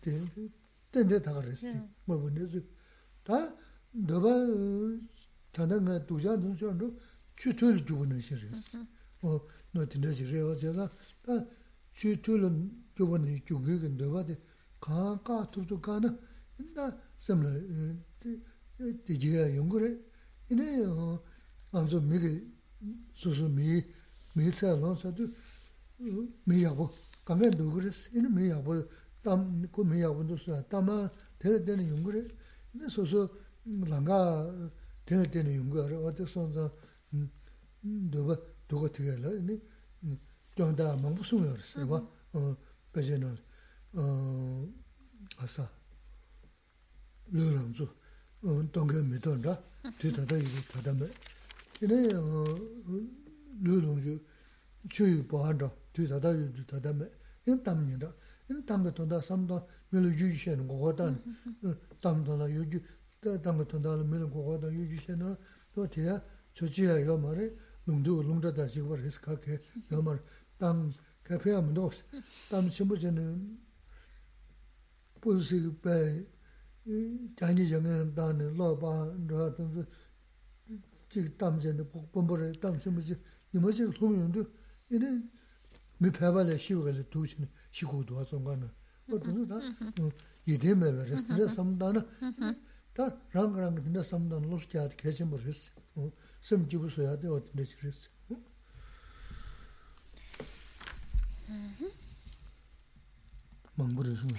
[0.96, 1.68] dende taga resi,
[2.06, 2.60] mabu nesu.
[3.22, 3.54] Ta
[3.92, 4.32] dhaba
[5.52, 6.86] tanda nga duja nunso anu
[7.34, 8.78] chu tuli gyubu nasi resi.
[9.22, 10.90] O no tinda si rewa zela,
[11.20, 11.46] ta
[11.92, 12.48] chu tuli
[12.94, 14.34] gyubu nasi gyubu gen dhaba de
[14.78, 16.18] kaa kaa tuptu kaa na,
[16.58, 16.84] ina
[17.18, 17.50] semla
[18.18, 19.90] di jiga yungu re.
[20.48, 20.64] Ina
[21.72, 22.54] anzo migi
[23.12, 23.84] susu mi,
[24.34, 25.28] mi tsaya lonsa tu
[26.44, 26.88] mi yabu,
[27.24, 28.72] kangan dugu resi, ina mi yabu
[29.26, 32.22] tam ku miya wundu suwa, tama tere tene yungu re,
[32.70, 33.28] ne so so
[33.64, 34.70] mm, langa eh,
[35.04, 36.70] tere tene yungu re, ote sonza
[37.10, 37.28] mm,
[37.82, 39.60] mm, doba doga tiga la, ne
[40.54, 42.50] gyangda mangbu sunga re, sewa mm-hmm.
[42.50, 42.56] eh,
[42.92, 43.34] peche na
[43.98, 45.68] eh, asa,
[47.32, 47.86] lo rangzu,
[48.70, 49.60] tonga midon ra,
[49.98, 51.10] te tata yugu tata me.
[51.80, 54.22] Ine lo rangzu,
[54.86, 57.10] chu yu pahan ra, te tata yugu tata me,
[57.42, 58.14] ine tam nyen ra,
[58.47, 61.21] 뒤다다 이거 다다메 인 담니다 인 담가 돈다 삼다 밀 유지시는 거거든
[62.01, 62.81] 담도나 유지
[63.43, 65.35] 담가 돈다 밀 거거든 유지시는
[65.73, 66.21] 또 돼야
[66.53, 67.51] 저지야 이거 말에
[67.85, 69.59] 농도 농자다 지금 그래서 그렇게
[69.91, 70.21] 여말
[70.57, 70.91] 땅
[71.23, 73.21] 카페하면 너땅 전부 전에
[75.21, 76.25] 부스 배
[77.37, 79.85] 장지 정에 다는 로바 너도
[81.09, 83.15] 지 담전에 bombo를 담서 뭐지
[83.53, 84.45] 이모지 소문도
[84.89, 85.29] 이네 미 패발에 시고를 두신 시고도 와서 가는
[85.98, 86.84] mi le shivu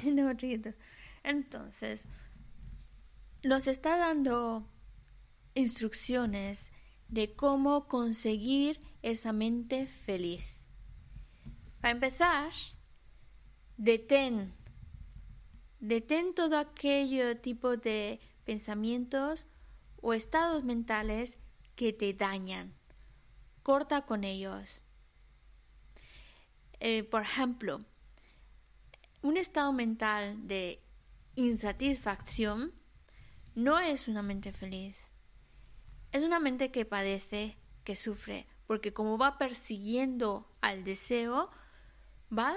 [0.05, 0.33] No.
[1.23, 2.05] Entonces,
[3.43, 4.67] nos está dando
[5.53, 6.71] instrucciones
[7.07, 10.56] de cómo conseguir esa mente feliz.
[11.81, 12.51] Para empezar,
[13.77, 14.53] detén,
[15.79, 19.45] detén todo aquello tipo de pensamientos
[20.01, 21.37] o estados mentales
[21.75, 22.73] que te dañan.
[23.61, 24.83] Corta con ellos.
[26.79, 27.85] Eh, por ejemplo,
[29.21, 30.81] un estado mental de
[31.35, 32.73] insatisfacción
[33.55, 34.95] no es una mente feliz.
[36.11, 41.49] Es una mente que padece, que sufre, porque como va persiguiendo al deseo,
[42.35, 42.53] va,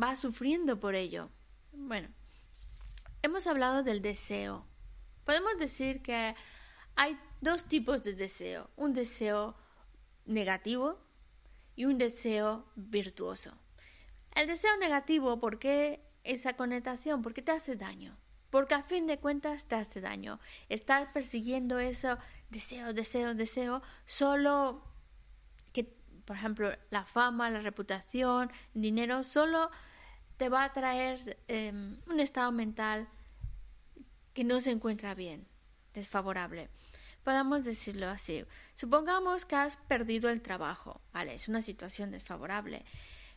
[0.00, 1.30] va sufriendo por ello.
[1.72, 2.08] Bueno,
[3.22, 4.66] hemos hablado del deseo.
[5.24, 6.34] Podemos decir que
[6.94, 8.70] hay dos tipos de deseo.
[8.76, 9.56] Un deseo
[10.24, 10.98] negativo
[11.74, 13.52] y un deseo virtuoso.
[14.34, 17.22] El deseo negativo, ¿por qué esa connotación?
[17.22, 18.16] Porque te hace daño.
[18.50, 20.40] Porque a fin de cuentas te hace daño.
[20.68, 22.18] Estar persiguiendo eso,
[22.50, 24.82] deseo, deseo, deseo, solo
[26.26, 29.70] por ejemplo, la fama, la reputación, el dinero, solo
[30.36, 33.08] te va a traer eh, un estado mental
[34.34, 35.46] que no se encuentra bien,
[35.94, 36.68] desfavorable.
[37.22, 38.44] Podemos decirlo así.
[38.74, 41.34] Supongamos que has perdido el trabajo, ¿vale?
[41.34, 42.84] Es una situación desfavorable.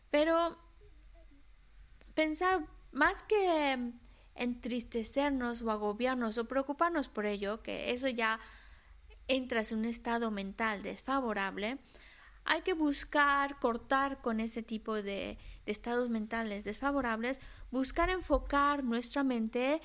[0.09, 0.57] Pero
[2.15, 3.93] pensar más que
[4.35, 8.39] entristecernos o agobiarnos o preocuparnos por ello, que eso ya
[9.27, 11.77] entras en un estado mental desfavorable,
[12.49, 15.37] hay que buscar cortar con ese tipo de,
[15.67, 17.39] estados mentales desfavorables,
[17.69, 19.81] buscar enfocar nuestra mente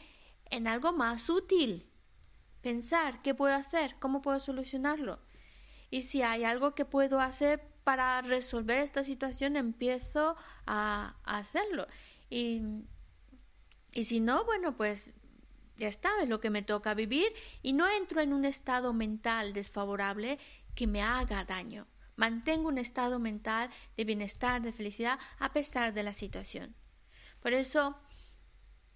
[0.46, 1.86] en algo más útil,
[2.62, 5.20] pensar qué puedo hacer, cómo puedo solucionarlo.
[5.90, 10.34] Y si hay algo que puedo hacer para resolver esta situación, empiezo
[10.66, 11.86] a, hacerlo.
[12.30, 12.62] Y,
[13.92, 15.12] y si no, bueno, pues
[15.76, 19.52] ya está, es lo que me toca vivir y no entro en un estado mental
[19.52, 20.38] desfavorable
[20.74, 21.86] que me haga daño.
[22.16, 26.74] Mantengo un estado mental de bienestar, de felicidad, a pesar de la situación.
[27.40, 27.96] Por eso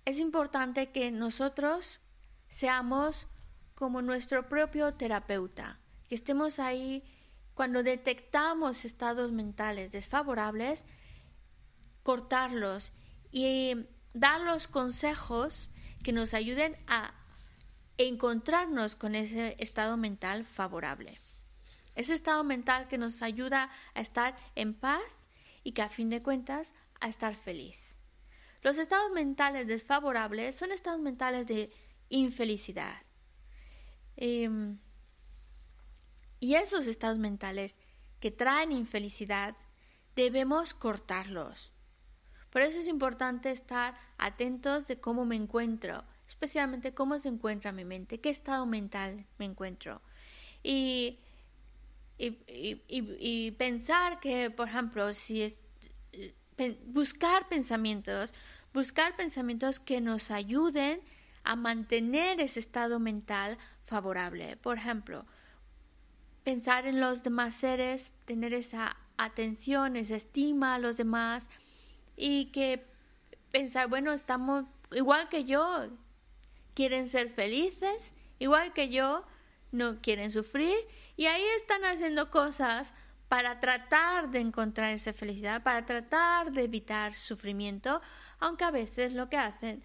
[0.05, 2.01] es importante que nosotros
[2.49, 3.27] seamos
[3.75, 7.05] como nuestro propio terapeuta, que estemos ahí
[7.55, 10.87] cuando detectamos estados mentales desfavorables,
[12.03, 12.93] cortarlos
[13.31, 13.75] y
[14.15, 15.71] dar los consejos
[16.03, 17.15] que nos ayuden a
[17.99, 21.19] encontrarnos con ese estado mental favorable.
[21.99, 25.29] Ese estado mental que nos ayuda a estar en paz
[25.65, 27.77] y que a fin de cuentas a estar feliz.
[28.63, 31.73] Los estados mentales desfavorables son estados mentales de
[32.09, 33.03] infelicidad.
[34.15, 34.79] Em,
[36.39, 37.77] y esos estados mentales
[38.21, 39.57] que traen infelicidad
[40.15, 41.73] debemos cortarlos.
[42.51, 47.85] Por eso es importante estar atentos de cómo me encuentro, especialmente cómo se encuentra mi
[47.85, 50.01] mente, qué estado mental me encuentro.
[50.63, 51.19] Y
[52.19, 55.59] y, pensar que, por ejemplo, si es,
[56.87, 58.33] buscar pensamientos,
[58.75, 61.01] buscar pensamientos que nos ayuden
[61.45, 64.57] a mantener ese estado mental favorable.
[64.57, 65.25] Por ejemplo,
[66.43, 71.49] pensar en los demás seres, tener esa atención, esa estima a los demás
[72.17, 72.85] y que
[73.53, 75.89] pensar, bueno, estamos igual que yo,
[76.75, 79.25] quieren ser felices, igual que yo,
[79.71, 80.77] no quieren sufrir
[81.19, 82.95] y ahí están haciendo cosas
[83.27, 88.01] para tratar de encontrar esa felicidad, para tratar de evitar sufrimiento,
[88.39, 89.83] aunque a veces lo que hacen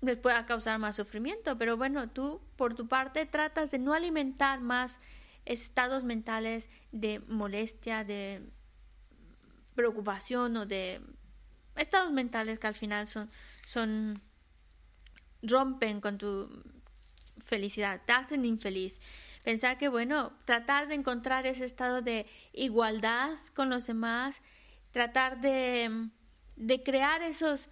[0.00, 1.58] les pueda causar más sufrimiento.
[1.58, 5.00] Pero bueno, tú por tu parte tratas de no alimentar más
[5.46, 8.48] estados mentales de molestia, de
[9.74, 11.00] preocupación o de
[11.74, 13.28] estados mentales que al final son,
[13.66, 14.22] son
[15.42, 16.62] rompen con tu
[17.44, 18.96] felicidad, te hacen infeliz.
[19.44, 24.42] Pensar que, bueno, tratar de encontrar ese estado de igualdad con los demás,
[24.90, 26.10] tratar de,
[26.56, 27.70] de crear esos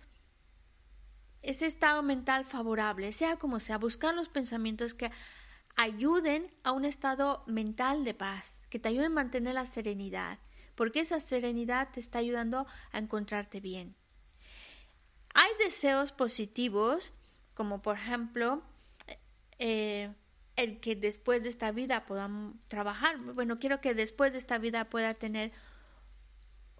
[1.42, 5.10] ese estado mental favorable, sea como sea, buscar los pensamientos que
[5.76, 10.38] ayuden a un estado mental de paz, que te ayuden a mantener la serenidad,
[10.74, 13.94] porque esa serenidad te está ayudando a encontrarte bien.
[15.34, 17.12] Hay deseos positivos,
[17.54, 18.62] como por ejemplo,
[19.58, 20.12] eh,
[20.58, 23.16] el que después de esta vida podamos trabajar.
[23.18, 25.52] Bueno, quiero que después de esta vida pueda tener,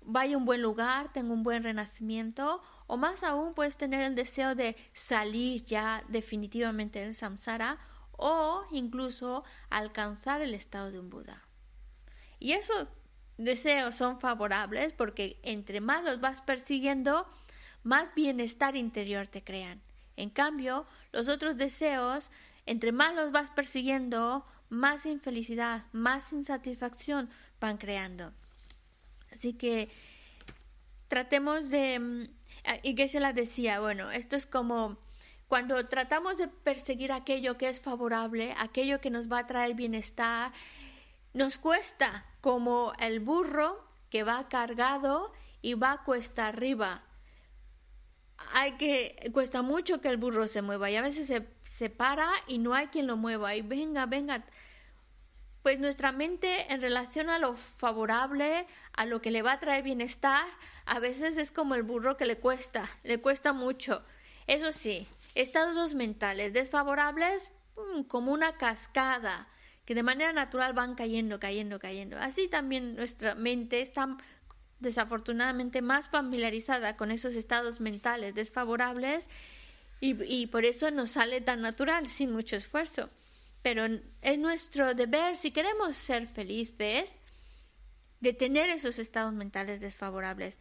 [0.02, 4.16] vaya a un buen lugar, tenga un buen renacimiento, o más aún puedes tener el
[4.16, 7.78] deseo de salir ya definitivamente del samsara,
[8.10, 11.46] o incluso alcanzar el estado de un Buda.
[12.40, 12.88] Y esos
[13.36, 17.28] deseos son favorables porque entre más los vas persiguiendo,
[17.84, 19.80] más bienestar interior te crean.
[20.16, 22.32] En cambio, los otros deseos
[22.68, 28.32] entre más los vas persiguiendo, más infelicidad, más insatisfacción van creando.
[29.32, 29.88] Así que
[31.08, 31.98] tratemos de...
[31.98, 32.28] Mm,
[32.82, 34.98] y que se la decía, bueno, esto es como
[35.46, 40.52] cuando tratamos de perseguir aquello que es favorable, aquello que nos va a traer bienestar,
[41.32, 47.07] nos cuesta como el burro que va cargado y va cuesta arriba
[48.54, 52.30] hay que, cuesta mucho que el burro se mueva y a veces se, se para
[52.46, 54.44] y no hay quien lo mueva y venga, venga.
[55.62, 59.82] Pues nuestra mente en relación a lo favorable, a lo que le va a traer
[59.82, 60.46] bienestar,
[60.86, 64.02] a veces es como el burro que le cuesta, le cuesta mucho.
[64.46, 67.52] Eso sí, estados mentales desfavorables,
[68.06, 69.48] como una cascada,
[69.84, 72.18] que de manera natural van cayendo, cayendo, cayendo.
[72.18, 74.16] Así también nuestra mente está
[74.80, 79.28] desafortunadamente más familiarizada con esos estados mentales desfavorables
[80.00, 83.10] y, por eso nos sale tan natural, sin mucho esfuerzo.
[83.62, 83.84] Pero
[84.22, 87.18] es nuestro deber, si queremos ser felices,
[88.20, 90.56] de tener esos estados mentales desfavorables.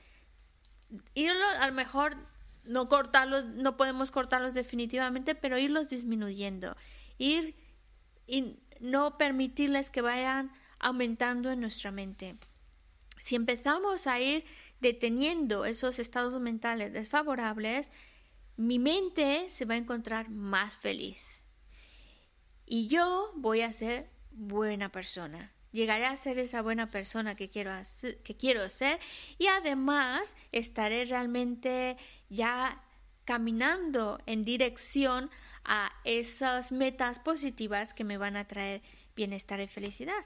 [1.13, 2.17] Irlo, a lo mejor
[2.65, 6.75] no cortarlos, no podemos cortarlos definitivamente, pero irlos disminuyendo.
[7.19, 7.55] Ir
[8.25, 12.37] y no permitirles que vayan aumentando en nuestra mente.
[13.27, 14.45] Si empezamos a ir
[14.79, 17.91] deteniendo esos estados mentales desfavorables,
[18.55, 21.19] mi mente se va a encontrar más feliz.
[22.65, 25.51] Y yo voy a ser buena persona.
[25.73, 27.73] Llegaré a ser esa buena persona que quiero,
[28.23, 28.97] que quiero ser
[29.37, 31.97] y además estaré realmente
[32.29, 32.81] ya
[33.25, 35.29] caminando en dirección
[35.65, 38.83] a esas metas positivas que me van a traer
[39.17, 40.25] bienestar y felicidad.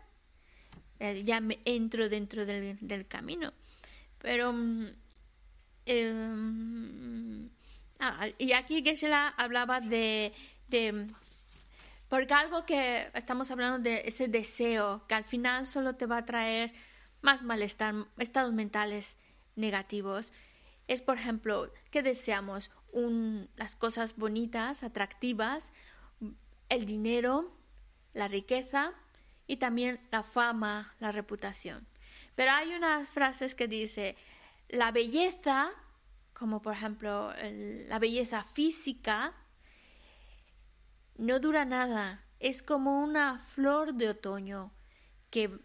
[1.01, 3.51] Eh, ya me entro dentro del, camino.
[4.19, 4.53] Pero...
[4.53, 4.85] Mm,
[5.87, 7.49] em,
[7.99, 10.31] ah, y aquí Geshe-la hablaba de.
[12.07, 16.25] Porque algo que estamos hablando de ese deseo que al final solo te va a
[16.25, 16.71] traer
[17.21, 19.17] más malestar, estados mentales
[19.55, 20.31] negativos.
[20.87, 22.69] Es, por ejemplo, que deseamos
[23.55, 25.73] las cosas bonitas, atractivas,
[26.69, 27.51] el dinero,
[28.13, 28.93] la riqueza
[29.51, 31.85] y también la fama, la reputación.
[32.35, 34.15] Pero hay unas frases que dice,
[34.69, 35.71] la belleza,
[36.33, 37.33] como por ejemplo
[37.89, 39.33] la belleza física,
[41.17, 44.71] no dura nada, es como una flor de otoño
[45.29, 45.59] que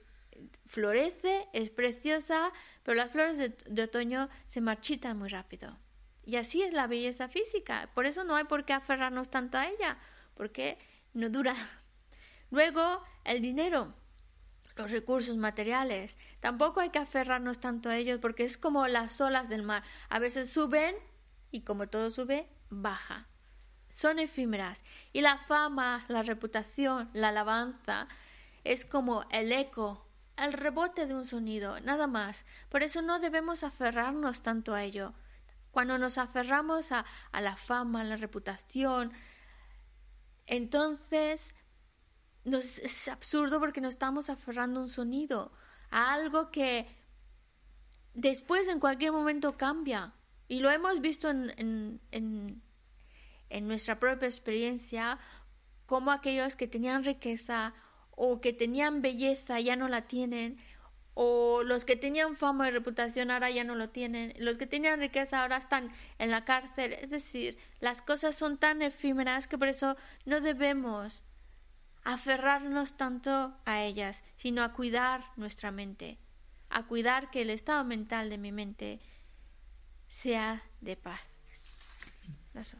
[0.66, 5.78] florece, es preciosa, pero las flores de otoño se marchitan muy rápido.
[6.24, 7.89] Y así es la belleza física.
[7.95, 9.97] Por eso no hay por qué aferrarnos tanto a ella,
[10.34, 10.76] porque
[11.14, 11.55] no dura.
[12.51, 13.94] Luego, el dinero,
[14.76, 16.18] los recursos materiales.
[16.40, 19.82] Tampoco hay que aferrarnos tanto a ellos porque es como las olas del mar.
[20.09, 20.94] A veces suben
[21.51, 23.26] y como todo sube, baja.
[23.88, 24.84] Son efímeras.
[25.12, 28.09] Y la fama, la reputación, la alabanza
[28.64, 32.44] es como el eco, el rebote de un sonido, nada más.
[32.68, 35.14] Por eso no debemos aferrarnos tanto a ello.
[35.70, 39.12] Cuando nos aferramos a, la fama, a la reputación,
[40.47, 41.55] entonces
[42.47, 45.53] es absurdo porque nos estamos aferrando a un sonido,
[45.90, 46.86] a algo que
[48.14, 50.12] después en cualquier momento cambia.
[50.49, 55.18] Y lo hemos visto en, en nuestra propia experiencia,
[55.86, 57.74] como aquellos que tenían riqueza
[58.11, 60.57] o que tenían belleza ya no la tienen,
[61.14, 65.01] o los que tenían fama y reputación ahora ya no lo tienen, los que tenían
[65.01, 69.68] riqueza ahora están en la cárcel, es decir, las cosas son tan efímeras que por
[69.68, 71.22] eso no debemos
[72.07, 76.18] aferrarnos tanto a ellas, sino a cuidar nuestra mente,
[76.70, 79.00] a cuidar que el estado mental de mi mente
[80.07, 81.42] sea de paz.
[82.54, 82.78] Eso.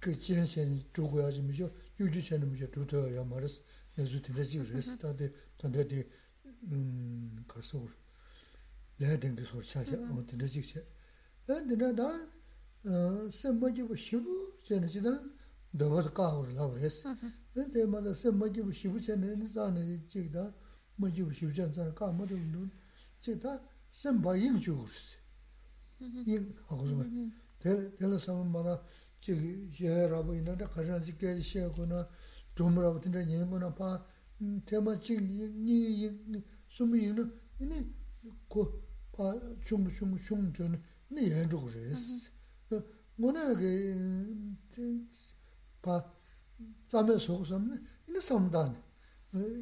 [0.00, 1.70] 그 지엔센 주고야지 미죠?
[2.00, 2.70] 유지센 미죠?
[2.70, 3.62] 두더야 말스
[3.94, 4.96] 내주 들지 그랬어.
[4.96, 6.08] 다데 근데
[6.72, 7.86] 음 가서
[8.98, 10.84] 레든 그 소차샤 어 들지 세
[11.46, 12.28] 근데 나
[13.28, 15.20] semmajibu shibu chayna chidang
[15.76, 17.04] dhawas kaawar lawa res.
[17.52, 20.50] Te maza semmajibu shibu chayna nizana chigda
[20.96, 22.70] majibu shibu chayna chayna kaa madabu nun
[23.20, 25.16] chigda semba ying chugurisi.
[26.24, 27.04] Ying hakuzuma.
[27.58, 28.80] Tela sama mana
[29.20, 32.08] chigi xehe rabu inanda karansi kaya xehe kuna
[32.54, 34.04] dhrumu rabu tinda nyen kuna paa
[34.64, 35.22] tema chigi
[35.66, 37.24] nyi sumi ina
[37.60, 37.78] ini
[38.48, 40.78] ko paa chungu chungu chungu chungu
[41.10, 42.30] ini yen dhugu res.
[43.18, 43.72] Muna ge
[45.82, 46.00] paa
[46.88, 47.76] tsamen soku samni
[48.08, 48.76] ini samdani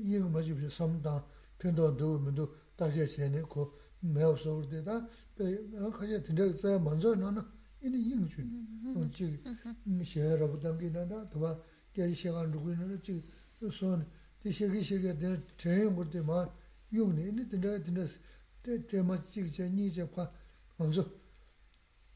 [0.04, 1.22] yiga majibzi samdan
[1.58, 2.44] pindan dhugu mindu
[2.76, 5.08] daxia xehe ko mewa soku dhe da
[5.90, 7.42] kaya tinda zaya manzo nana
[7.82, 9.42] 이니 잉준 뭔지
[10.04, 11.58] 셰라고 담기는다 도와
[11.92, 13.22] 계시 시간 두고 있는 지
[13.70, 14.06] 손
[14.40, 16.48] 디시기 시게 될 제일 못데 마
[16.94, 18.06] 용네 이니 된다 된다
[18.62, 20.30] 때 때마 찍제 니제 파
[20.76, 21.04] 먼저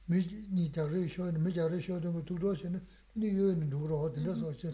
[0.07, 0.19] 미
[0.53, 2.81] 니다르 쇼 미자르 쇼도 그 두로시는
[3.13, 4.71] 근데 요는 누구로 어디다 소치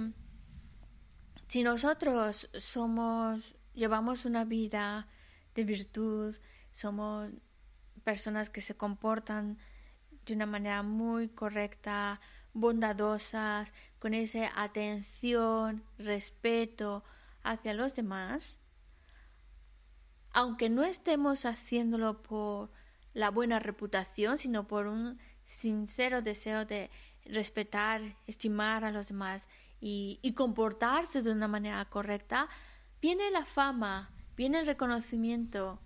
[1.47, 5.07] si nosotros somos, llevamos una vida
[5.55, 6.35] de virtud,
[6.73, 7.31] somos
[8.03, 9.59] personas que se comportan
[10.27, 12.21] de una manera muy correcta,
[12.53, 17.05] bondadosas, con esa atención, respeto
[17.43, 18.59] hacia los demás,
[20.33, 22.71] aunque no estemos haciéndolo por
[23.15, 26.91] la buena reputación, sino por un sincero deseo de
[27.25, 29.49] respetar, estimar a los demás
[29.81, 32.49] y, y comportarse de una manera correcta,
[33.01, 35.81] viene la fama, viene el reconocimiento.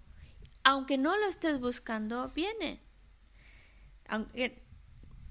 [0.64, 2.80] Aunque no lo estés buscando, viene.
[4.10, 4.66] Aunque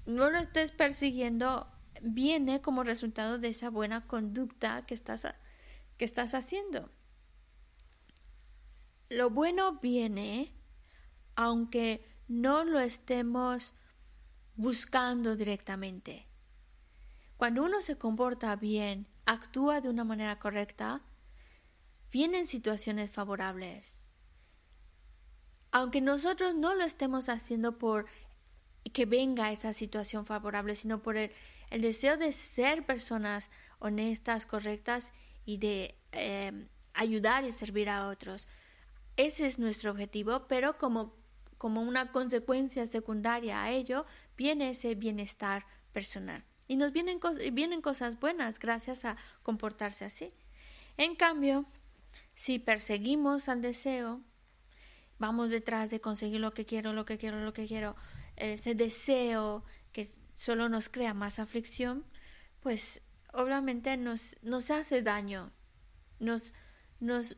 [0.06, 1.70] no lo estés persiguiendo,
[2.00, 5.28] viene como resultado de esa buena conducta que estás,
[5.98, 6.90] que estás haciendo.
[9.10, 10.54] Lo bueno viene
[11.36, 13.74] aunque no lo estemos
[14.56, 16.26] buscando directamente.
[17.36, 21.02] Cuando uno se comporta bien, actúa de una manera correcta,
[22.10, 24.00] vienen situaciones favorables.
[25.70, 28.06] Aunque nosotros no lo estemos haciendo por
[28.84, 31.30] que venga esa situación favorable, sino por el,
[31.70, 35.12] deseo de ser personas honestas, correctas
[35.44, 38.48] y de eh, ayudar y servir a otros.
[39.16, 41.14] Ese es nuestro objetivo, pero como,
[41.58, 44.06] como una consecuencia secundaria a ello,
[44.36, 46.44] viene ese bienestar personal.
[46.66, 47.20] Y nos vienen,
[47.52, 50.32] vienen cosas buenas gracias a comportarse así.
[50.96, 51.66] En cambio,
[52.34, 54.20] si perseguimos al deseo,
[55.18, 57.96] vamos detrás de conseguir lo que quiero, lo que quiero, lo que quiero,
[58.40, 62.04] ese deseo que solo nos crea más aflicción,
[62.60, 65.52] pues obviamente nos, nos hace daño,
[66.18, 66.54] nos,
[66.98, 67.36] nos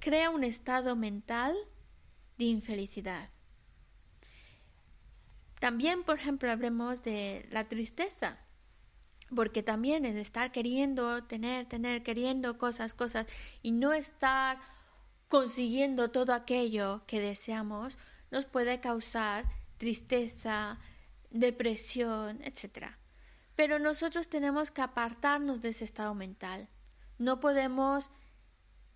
[0.00, 1.56] crea un estado mental
[2.38, 3.30] de infelicidad.
[5.60, 8.38] También, por ejemplo, hablemos de la tristeza,
[9.34, 13.26] porque también el estar queriendo tener, tener, queriendo cosas, cosas
[13.62, 14.58] y no estar
[15.28, 17.98] consiguiendo todo aquello que deseamos,
[18.30, 19.46] nos puede causar
[19.76, 20.78] tristeza,
[21.30, 22.96] depresión, etc.
[23.56, 26.68] Pero nosotros tenemos que apartarnos de ese estado mental.
[27.18, 28.10] No podemos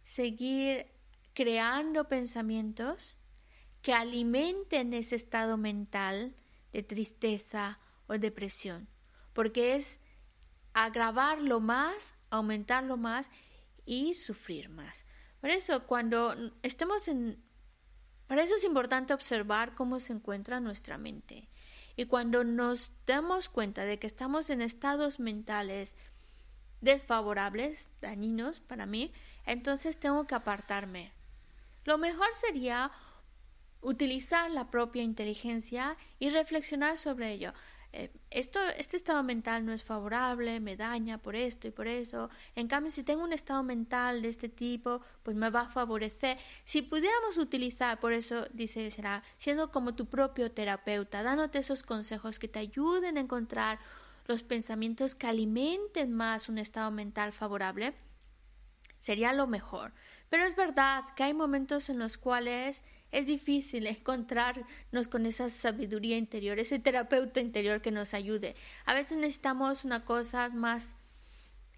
[0.02, 0.86] seguir
[1.34, 3.16] creando pensamientos
[3.82, 6.34] que alimenten ese estado mental
[6.72, 8.88] de tristeza o depresión,
[9.32, 10.00] porque es
[10.74, 13.30] agravarlo más, aumentarlo más
[13.84, 15.04] y sufrir más.
[15.40, 17.42] Por eso, cuando estemos en
[18.28, 21.48] para eso es importante observar cómo se encuentra nuestra mente.
[21.96, 25.96] Y cuando nos damos cuenta de que estamos en estados mentales
[26.80, 29.12] desfavorables, dañinos para mí,
[29.46, 31.10] entonces tengo que apartarme.
[31.84, 32.92] Lo mejor sería
[33.80, 37.52] utilizar la propia inteligencia y reflexionar sobre ello.
[37.92, 42.28] Eh, esto, este estado mental no es favorable, me daña por esto y por eso.
[42.54, 46.38] En cambio, si tengo un estado mental de este tipo, pues me va a favorecer.
[46.64, 52.38] Si pudiéramos utilizar, por eso dice, será siendo como tu propio terapeuta, dándote esos consejos
[52.38, 53.78] que te ayuden a encontrar
[54.26, 57.94] los pensamientos que alimenten más un estado mental favorable,
[59.00, 59.94] sería lo mejor.
[60.28, 66.16] Pero es verdad que hay momentos en los cuales es difícil encontrarnos con esa sabiduría
[66.16, 68.54] interior, ese terapeuta interior que nos ayude.
[68.84, 70.96] A veces necesitamos una cosa más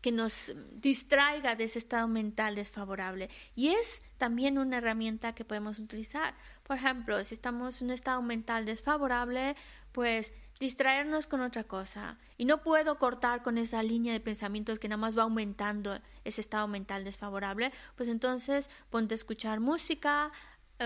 [0.00, 3.28] que nos distraiga de ese estado mental desfavorable.
[3.54, 6.34] Y es también una herramienta que podemos utilizar.
[6.62, 9.56] Por ejemplo, si estamos en un estado mental desfavorable,
[9.92, 12.18] pues distraernos con otra cosa.
[12.38, 16.40] Y no puedo cortar con esa línea de pensamientos que nada más va aumentando ese
[16.40, 20.30] estado mental desfavorable, pues entonces ponte a escuchar música,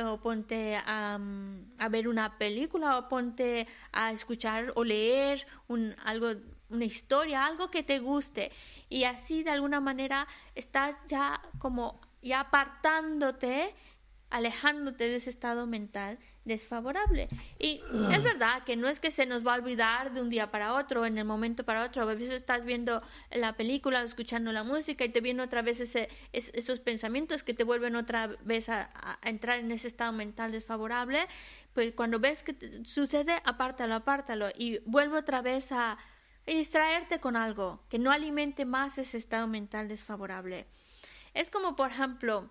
[0.02, 1.18] o ponte a,
[1.78, 6.32] a, ver una película o ponte a escuchar o leer un, algo,
[6.68, 8.50] una historia, algo que te guste.
[8.88, 13.74] Y así de alguna manera estás ya como ya apartándote,
[14.30, 17.28] alejándote de ese estado mental desfavorable.
[17.58, 17.80] Y
[18.12, 20.74] es verdad que no es que se nos va a olvidar de un día para
[20.74, 22.02] otro, en el momento para otro.
[22.02, 26.08] A veces estás viendo la película, escuchando la música y te vienen otra vez ese,
[26.32, 28.90] esos pensamientos que te vuelven otra vez a,
[29.22, 31.26] entrar en ese estado mental desfavorable.
[31.72, 35.98] Pues cuando ves que sucede, apártalo, apártalo y vuelve otra vez a
[36.46, 40.66] distraerte con algo que no alimente más ese estado mental desfavorable.
[41.32, 42.50] Es como, por ejemplo,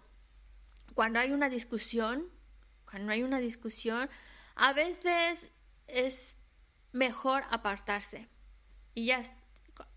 [0.96, 2.26] cuando hay una discusión
[3.00, 4.10] no hay una discusión,
[4.56, 5.52] a veces
[5.88, 6.36] es
[6.92, 8.28] mejor apartarse.
[8.94, 9.24] Y ya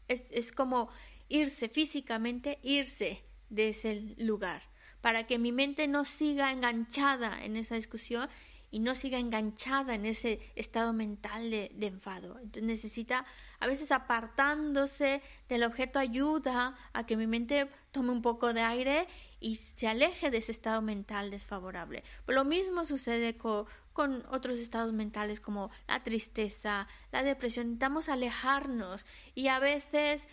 [0.08, 0.88] es, es como
[1.28, 4.62] irse físicamente, irse de ese lugar,
[5.00, 8.28] para que mi mente no siga enganchada en esa discusión
[8.70, 12.38] y no siga enganchada en ese estado mental de, enfado.
[12.38, 13.24] Entonces necesita,
[13.60, 19.06] a veces apartándose del objeto ayuda a que mi mente tome un poco de aire
[19.40, 22.02] y se aleje de ese estado mental desfavorable.
[22.26, 27.66] lo mismo sucede con, con otros estados mentales como la tristeza, la depresión.
[27.66, 30.28] Necesitamos alejarnos y a veces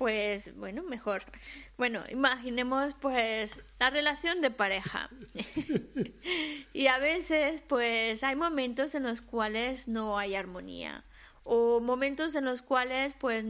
[0.00, 1.24] pues bueno, mejor.
[1.76, 5.10] Bueno, imaginemos pues la relación de pareja.
[6.72, 11.04] y a veces pues hay momentos en los cuales no hay armonía
[11.44, 13.44] o momentos en los cuales pues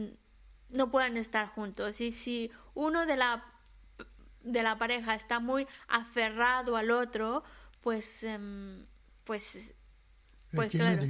[0.67, 3.45] no puedan estar juntos y si uno de la
[4.43, 7.45] de la pareja está muy aferrado al otro,
[7.79, 8.85] pues em,
[9.23, 9.73] pues
[10.53, 11.01] pues claro.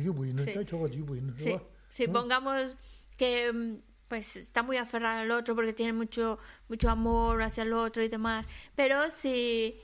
[2.08, 2.78] Pongamos
[3.18, 3.82] que em,
[4.12, 6.38] pues está muy aferrado al otro porque tiene mucho
[6.68, 8.46] mucho amor hacia el otro y demás,
[8.76, 9.80] pero si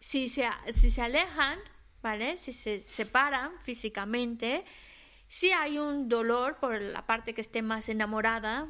[0.00, 1.58] si se si se alejan,
[2.02, 2.38] ¿vale?
[2.38, 4.64] Si se separan físicamente,
[5.26, 8.68] si hay un dolor por la parte que esté más enamorada,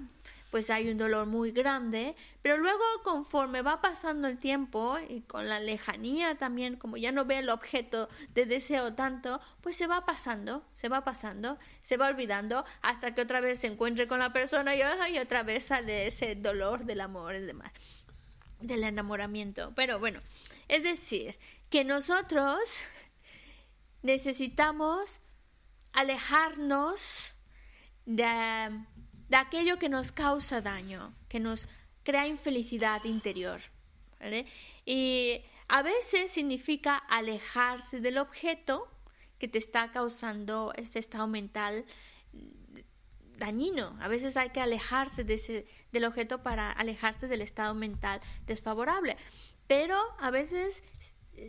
[0.51, 5.49] pues hay un dolor muy grande, pero luego conforme va pasando el tiempo y con
[5.49, 10.07] la lejanía también, como ya no ve el objeto de deseo tanto, pues se va
[10.07, 14.33] pasando, se va pasando, se va olvidando hasta que otra vez se encuentre con la
[14.33, 17.71] persona y, ay, otra vez sale ese dolor del amor y demás,
[18.61, 19.73] del enamoramiento.
[19.75, 20.21] Pero bueno,
[20.69, 21.39] es decir,
[21.69, 22.59] que nosotros
[24.03, 25.21] necesitamos
[25.93, 27.35] alejarnos
[28.07, 28.25] de,
[29.29, 31.67] de aquello que nos causa daño, que nos
[32.03, 33.61] crea infelicidad interior.
[34.85, 38.89] Y a veces significa alejarse del objeto
[39.39, 41.85] que te está causando este estado mental
[43.37, 43.97] dañino.
[44.01, 49.17] A veces hay que alejarse de ese, del objeto para alejarse del estado mental desfavorable.
[49.67, 50.83] Pero a veces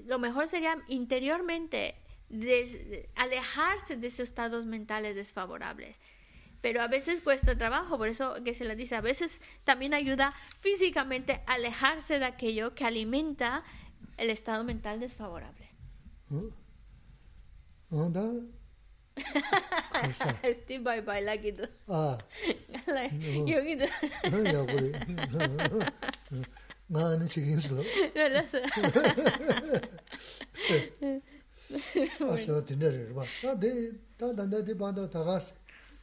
[0.05, 1.95] lo mejor sería interiormente
[2.27, 5.99] des- alejarse de esos estados mentales desfavorables
[6.61, 10.33] pero a veces cuesta trabajo, por eso que se les dice, a veces también ayuda
[10.59, 13.63] físicamente a alejarse de aquello que alimenta
[14.17, 15.69] el estado mental desfavorable.
[17.89, 18.29] ¿Onda?
[20.53, 21.67] Steve bye bye lagido.
[21.87, 22.17] Ah.
[22.87, 23.87] Like yogido.
[24.31, 24.91] No ya kuri.
[26.89, 27.27] Na ni
[33.43, 35.53] Da de da da de da.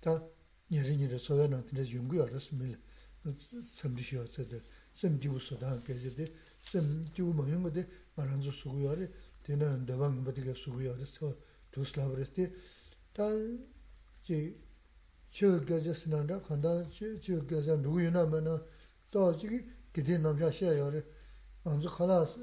[0.00, 0.22] 다
[0.70, 2.78] 니르니르 소연한 근데 연구 알았습니다.
[3.74, 4.62] 참지셔 저들
[4.94, 6.24] 심 기부 소다 게지데
[6.62, 9.08] 심 기부 먹는 거데 말한주 수고요래
[9.42, 11.36] 되는 대방 뭐디게 수고요래서
[11.70, 12.52] 두슬라브레스티
[13.12, 14.56] 다지
[15.30, 18.58] 저 겨졌으나라 간다 저 겨자 누구이나면은
[19.10, 21.02] 또 저기 기대 남자 셔요래
[21.62, 22.40] 먼저 가라서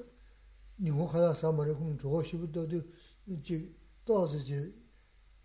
[0.82, 2.82] 니고 가라서 말에 공 저거 시부터도
[3.28, 3.74] 이제
[4.06, 4.74] 또 이제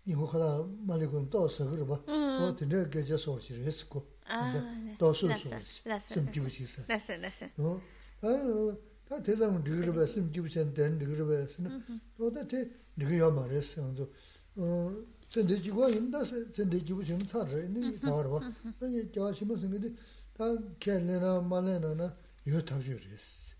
[0.05, 1.93] 니고 가라 말에 공또 서그러 봐.
[2.07, 4.05] 어 근데 겨자 소시를 했고.
[4.25, 4.95] 아, 근데 네.
[4.97, 5.27] 또 소소.
[5.27, 5.49] 라서,
[5.85, 6.31] 라서, 좀 라서.
[6.31, 6.81] 기부시 있어.
[6.87, 7.45] 라서 라서.
[7.57, 7.81] 어?
[8.21, 13.81] 아, 다 대상 리그르 베스 기부션 된 리그르 베스는 또다 대 리그야 말했어.
[13.81, 14.07] 먼저
[14.55, 14.95] 어
[15.29, 18.51] 전대 지고 인다 전대 기부션 차를 니 바로 봐.
[18.81, 19.95] 아니 저시면 생기데
[20.33, 20.45] 다
[20.79, 23.55] 켈레나 말레나나 이거 다 주리스.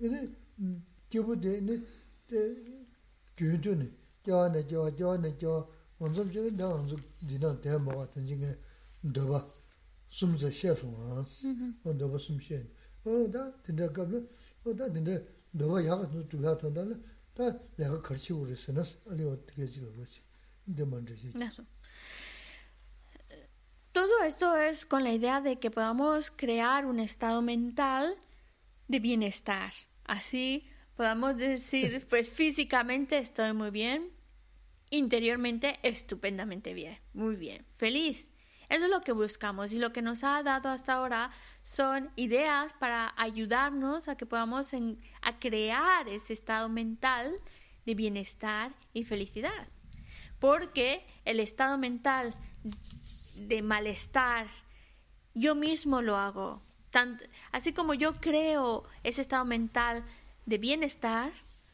[0.00, 0.30] 이제
[1.15, 1.75] gyubu de ne
[3.37, 3.87] gyun tu ne
[4.23, 5.67] gyawa ne gyawa gyawa ne gyawa
[5.99, 8.51] wanzam chiga da wanzu dinang daya mawa tanji nga
[9.01, 9.39] daba
[10.09, 10.49] sumza
[11.99, 12.39] daba sum
[13.05, 14.19] o da dinda qabla
[14.65, 15.21] o da dinda
[15.53, 16.95] daba yaga tu chubya tonda la
[17.35, 17.45] da
[17.77, 19.65] laga karchi uri sinas ali o tiga
[20.67, 20.85] de
[23.93, 28.17] Todo esto es con la idea de que podamos crear un estado mental
[28.89, 29.71] de bienestar.
[30.03, 34.11] Así podamos decir, pues físicamente estoy muy bien,
[34.89, 38.27] interiormente estupendamente bien, muy bien, feliz.
[38.69, 41.29] Eso es lo que buscamos y lo que nos ha dado hasta ahora
[41.63, 44.71] son ideas para ayudarnos a que podamos
[45.21, 47.35] a crear ese estado mental
[47.85, 49.67] de bienestar y felicidad.
[50.39, 52.33] Porque el estado mental
[53.35, 54.47] de malestar,
[55.33, 56.61] yo mismo lo hago.
[57.51, 60.05] así como yo creo ese estado mental
[60.45, 61.33] de bienestar,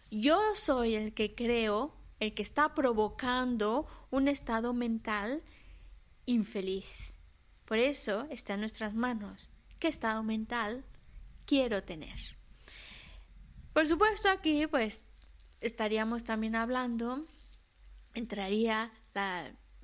[0.10, 5.44] yo soy el que creo, el que está provocando un estado mental
[6.26, 7.14] infeliz.
[7.66, 9.50] Por eso está en nuestras manos.
[9.80, 10.86] ¿Qué estado mental
[11.46, 12.18] quiero tener?
[13.74, 15.04] Por supuesto, aquí pues
[15.62, 17.26] estaríamos también hablando,
[18.14, 18.92] entraría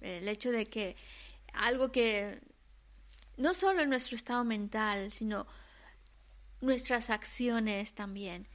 [0.01, 0.95] el hecho de que
[1.53, 2.41] algo que
[3.37, 5.47] no solo en nuestro estado mental, sino
[6.59, 8.47] nuestras acciones también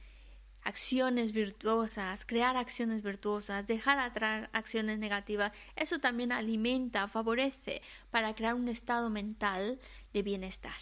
[0.63, 8.55] acciones virtuosas, crear acciones virtuosas, dejar atrás acciones negativas, eso también alimenta, favorece para crear
[8.55, 9.79] un estado mental
[10.13, 10.73] de bienestar.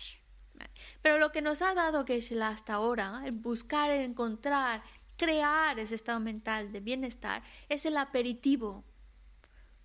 [1.01, 4.83] Pero lo que nos ha dado es hasta ahora, el buscar, encontrar,
[5.17, 8.83] crear ese estado mental de bienestar, es el aperitivo.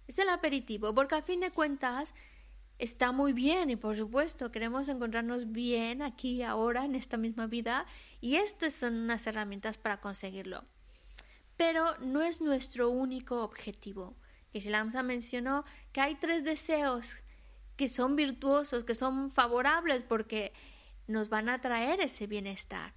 [0.07, 2.15] Es el aperitivo, porque al fin de cuentas,
[2.79, 7.87] está muy bien y por supuesto queremos encontrarnos bien aquí ahora en esta misma vida
[8.21, 10.65] y estas son unas herramientas para conseguirlo.
[11.57, 14.17] Pero no es nuestro único objetivo.
[14.53, 17.17] Que Lamsa mencionó que hay tres deseos
[17.77, 20.53] que son virtuosos, que son favorables porque
[21.07, 22.95] nos van a traer ese bienestar.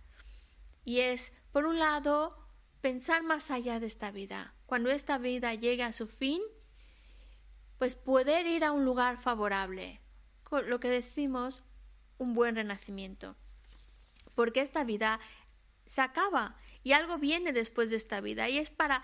[0.86, 2.38] Y es, por un lado,
[2.82, 4.56] pensar más allá de esta vida.
[4.66, 6.42] Cuando esta vida llegue a su fin,
[7.80, 10.02] pues poder ir a un lugar favorable,
[10.44, 11.64] con lo que decimos
[12.18, 13.36] un buen renacimiento.
[14.36, 15.20] Porque esta vida
[15.86, 19.02] se acaba y algo viene después de esta vida y es para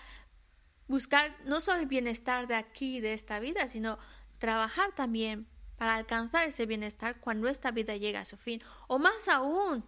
[0.88, 3.98] buscar no solo el bienestar de aquí, de esta vida, sino
[4.38, 5.48] trabajar también
[5.78, 8.62] para alcanzar ese bienestar cuando esta vida llegue a su fin.
[8.88, 9.86] O más aún,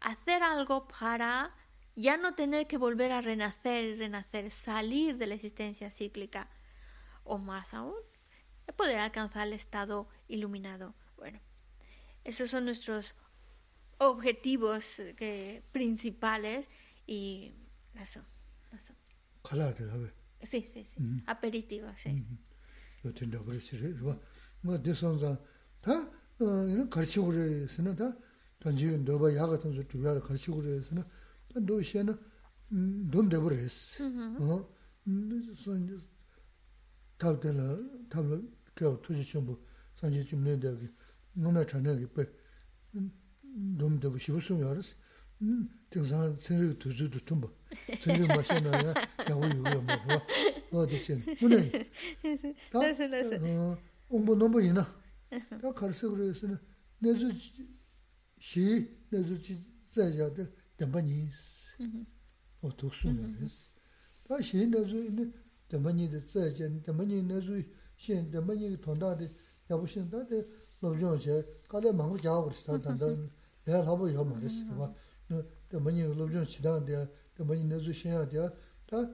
[0.00, 1.54] hacer algo para
[1.94, 6.50] ya no tener que volver a renacer y renacer, salir de la existencia cíclica
[7.26, 7.94] o más aún,
[8.76, 10.94] poder alcanzar el estado iluminado.
[11.16, 11.40] Bueno,
[12.24, 13.14] esos son nuestros
[13.98, 16.68] objetivos eh, principales
[17.06, 17.54] y
[17.94, 18.20] eso,
[18.72, 18.94] eso.
[20.42, 21.00] Sí, sí, sí.
[21.00, 21.22] Mm -hmm.
[21.26, 22.10] Aperitivo, sí.
[22.10, 22.38] Mm -hmm.
[37.18, 38.42] 탑데라 탑로
[38.74, 39.58] 겨 투지 전부
[39.96, 40.88] 산지 좀 내다기
[41.34, 42.24] 너나 전에기 빼
[43.78, 44.96] 돔도 싶으면 알았어
[45.90, 47.42] 등산 세르 두주도 좀
[48.00, 48.94] 전에 마셔나
[49.28, 49.86] 야고 요요
[50.70, 51.90] 뭐 어디신 오늘
[52.72, 53.38] 다스 다스
[54.08, 54.84] 공부 너무 이나
[55.60, 56.56] 다 가르쳐 그래서는
[56.98, 57.30] 내주
[58.38, 59.40] 시 내주
[59.88, 61.28] 자자들 담바니
[62.62, 63.46] 어 독수는
[64.28, 65.32] 다 시에 내주 있는
[65.70, 67.58] dāmba nyi dā tsā chen, dāmba nyi nā su
[67.96, 69.28] shen, dāmba nyi tōndā dā
[69.68, 70.42] yabu shen dā dā
[70.82, 71.36] lōb zhōng che,
[71.68, 73.12] kā dā māngu jā wā rīs tā tā dā
[73.66, 74.90] yā labu yā mā rīs tā wā,
[75.72, 77.04] dāmba nyi lōb zhōng chi dā dā,
[77.38, 78.50] dāmba nyi nā su shen yā dā,
[78.90, 79.04] dā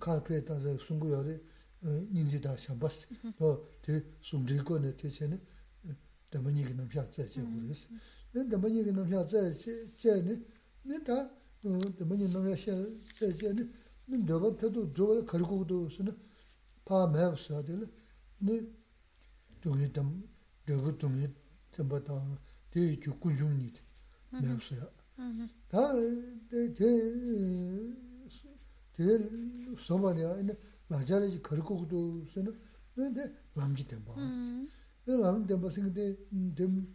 [0.00, 1.38] kā pē tā dā sungu yā rī
[1.84, 3.04] nīn zī dā shāng bās,
[3.38, 5.38] dā tē sung rī kō nā tē che nā
[6.34, 7.86] dāmba nyi kī nām shā tsā che wā rīs.
[8.34, 9.42] Dāmba nyi kī nām shā tsā
[10.00, 10.34] che nā,
[10.90, 11.18] nā dā
[11.62, 12.74] dāmba nyi nām shā
[13.14, 13.66] tsā che nā,
[14.06, 16.16] 내가 저도 저걸 걸고도 쓰는
[16.84, 17.90] 파 매서 되는
[18.38, 18.60] 네
[19.62, 20.28] 저기 좀
[20.66, 21.28] 저거 좀이
[21.72, 22.38] 좀부터
[22.70, 23.72] 뒤에 죽고 중이
[24.42, 24.90] 매서요
[25.68, 26.84] 다제
[29.78, 30.58] 소마냐 이제
[30.88, 32.54] 나자르지 걸고도 쓰는
[32.94, 34.68] 근데 남지 된 봐스
[35.04, 36.16] 그 남지 된 봐스 근데
[36.54, 36.94] 좀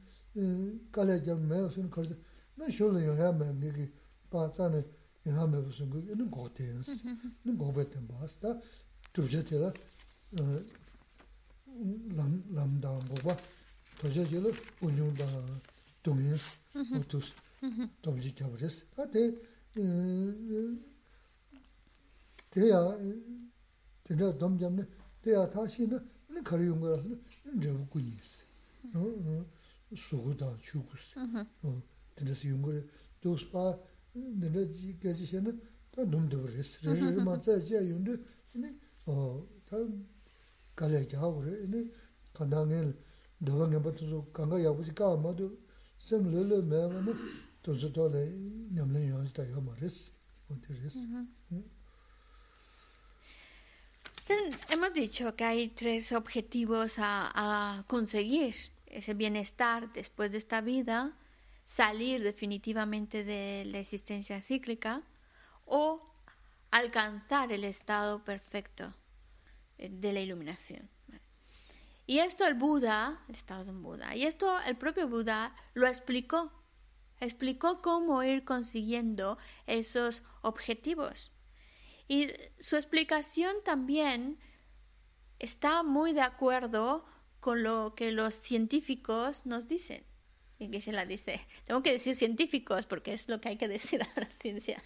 [0.91, 2.13] 칼에 좀 매서는 걸서
[2.55, 3.91] 나 쇼를 해야 매 이게
[4.29, 4.85] 바자는
[5.27, 8.53] yinā mē bū sūngu yinā gō tēnsi, yinā gō bē tēn bās, tā
[9.13, 9.73] chūbshē tēlā
[12.55, 13.35] lām dāng gō bā,
[13.99, 14.53] tōshē tēlā
[14.85, 15.27] uñyōng dā
[16.05, 16.41] dōngyēn,
[16.95, 17.31] u tūs,
[18.03, 18.79] tōmshī kia bārēs.
[18.95, 19.25] Tā tē,
[22.53, 22.79] tē yā,
[24.07, 24.87] tē yā dōm jām nē,
[25.23, 28.31] tē yā tā shī nā, yinā kārī yōng gā rās nā, yinā rā bū guñyēs,
[30.05, 31.11] sū gu dā, chū gus,
[32.15, 32.83] tē yā sī yōng gā rā,
[33.25, 33.65] dōs bā,
[51.07, 51.25] na.
[54.69, 58.55] Hemos dicho que hay tres objetivos a conseguir,
[58.89, 61.13] ese bienestar después de esta vida,
[61.69, 65.03] salir definitivamente de la existencia cíclica
[65.65, 66.01] o
[66.71, 68.95] alcanzar el estado perfecto
[69.77, 70.89] de la iluminación.
[72.07, 75.85] Y esto el Buda, el estado de un Buda, y esto el propio Buda lo
[75.85, 76.51] explicó.
[77.19, 79.37] Explicó cómo ir consiguiendo
[79.67, 81.31] esos objetivos.
[82.07, 84.39] Y su explicación también
[85.37, 87.05] está muy de acuerdo
[87.39, 90.08] con lo que los científicos nos dicen.
[90.61, 93.69] Y que se la dice, tengo que decir científicos porque es lo que hay que
[93.69, 94.83] decir a la ciencia.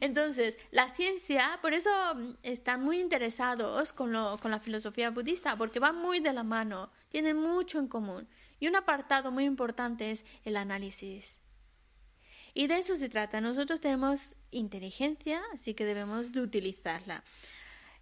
[0.00, 5.56] Entonces, la ciencia, por eso mm, están muy interesados con, lo, con la filosofía budista,
[5.56, 8.28] porque van muy de la mano, tienen mucho en común.
[8.60, 11.40] Y un apartado muy importante es el análisis.
[12.54, 13.40] Y de eso se trata.
[13.40, 17.24] Nosotros tenemos inteligencia, así que debemos de utilizarla.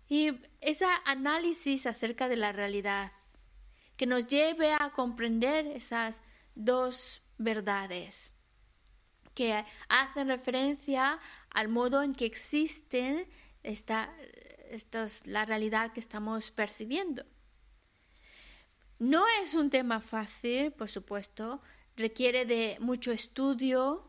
[0.09, 3.12] Y ese análisis acerca de la realidad,
[3.98, 6.22] que nos lleve a comprender esas
[6.54, 8.34] dos verdades
[9.34, 11.18] que hacen referencia
[11.50, 13.28] al modo en que existen
[13.62, 14.12] esta,
[15.26, 17.24] la realidad que estamos percibiendo.
[18.98, 21.60] No es un tema fácil, por supuesto,
[21.96, 24.08] requiere de mucho estudio,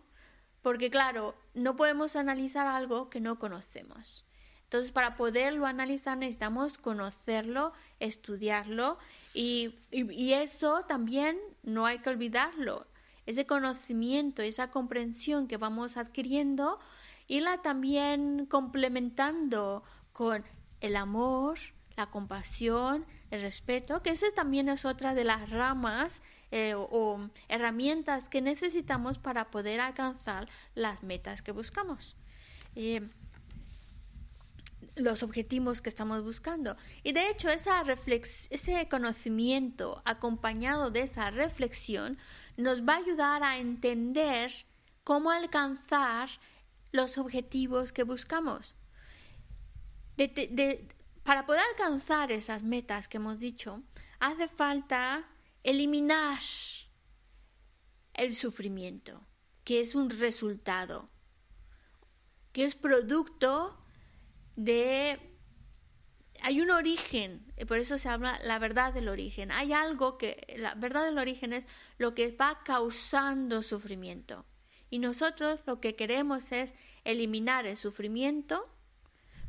[0.61, 4.25] porque claro, no podemos analizar algo que no conocemos.
[4.63, 8.99] Entonces, para poderlo analizar necesitamos conocerlo, estudiarlo
[9.33, 12.87] y, y eso también no hay que olvidarlo
[13.25, 16.79] ese conocimiento, esa comprensión que vamos adquiriendo,
[17.27, 19.83] y la también complementando
[20.13, 20.43] con
[20.81, 21.59] el amor,
[21.95, 28.29] la compasión, el respeto, que esa también es otra de las ramas eh, o, herramientas
[28.29, 32.15] que necesitamos para poder alcanzar las metas que buscamos.
[32.75, 33.07] Eh,
[34.95, 36.75] los objetivos que estamos buscando.
[37.03, 42.17] Y de hecho, ese conocimiento acompañado de esa reflexión
[42.57, 44.51] nos va a ayudar a entender
[45.03, 46.29] cómo alcanzar
[46.91, 48.75] los objetivos que buscamos.
[51.23, 53.83] para poder alcanzar esas metas que hemos dicho,
[54.19, 55.27] hace falta
[55.63, 56.39] eliminar
[58.13, 59.25] el sufrimiento,
[59.63, 61.09] que es un resultado,
[62.51, 63.77] que es producto
[64.59, 65.19] de
[66.41, 69.51] hay un origen, por eso se habla la verdad del origen.
[69.51, 71.67] Hay algo que la verdad del origen es
[71.97, 74.45] lo que va causando sufrimiento.
[74.89, 76.73] Y nosotros lo que queremos es
[77.03, 78.69] eliminar el sufrimiento,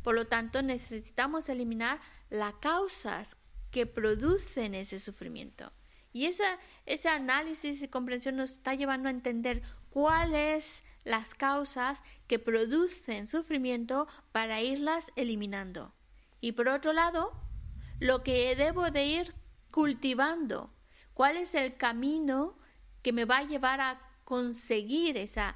[0.03, 3.37] por lo tanto necesitamos eliminar las causas
[3.70, 5.73] que producen ese sufrimiento.
[6.12, 12.38] Y esa, ese análisis y comprensión nos está llevando a entender cuáles las causas que
[12.38, 15.92] producen sufrimiento para irlas eliminando.
[16.40, 17.32] Y por otro lado,
[17.98, 19.34] lo que debo de ir
[19.70, 20.72] cultivando,
[21.14, 22.58] cuál es el camino
[23.02, 25.54] que me va a llevar a conseguir esa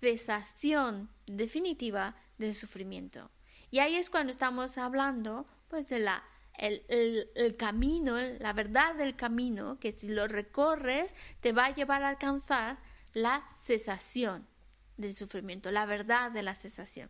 [0.00, 3.30] cesación definitiva del sufrimiento.
[3.70, 6.22] Y ahí es cuando estamos hablando pues de la
[6.58, 6.82] el,
[7.34, 12.08] el, camino, la verdad del camino, que si lo recorres te va a llevar a
[12.08, 12.78] alcanzar
[13.16, 14.46] la cesación
[14.98, 17.08] del sufrimiento, la verdad de la cesación.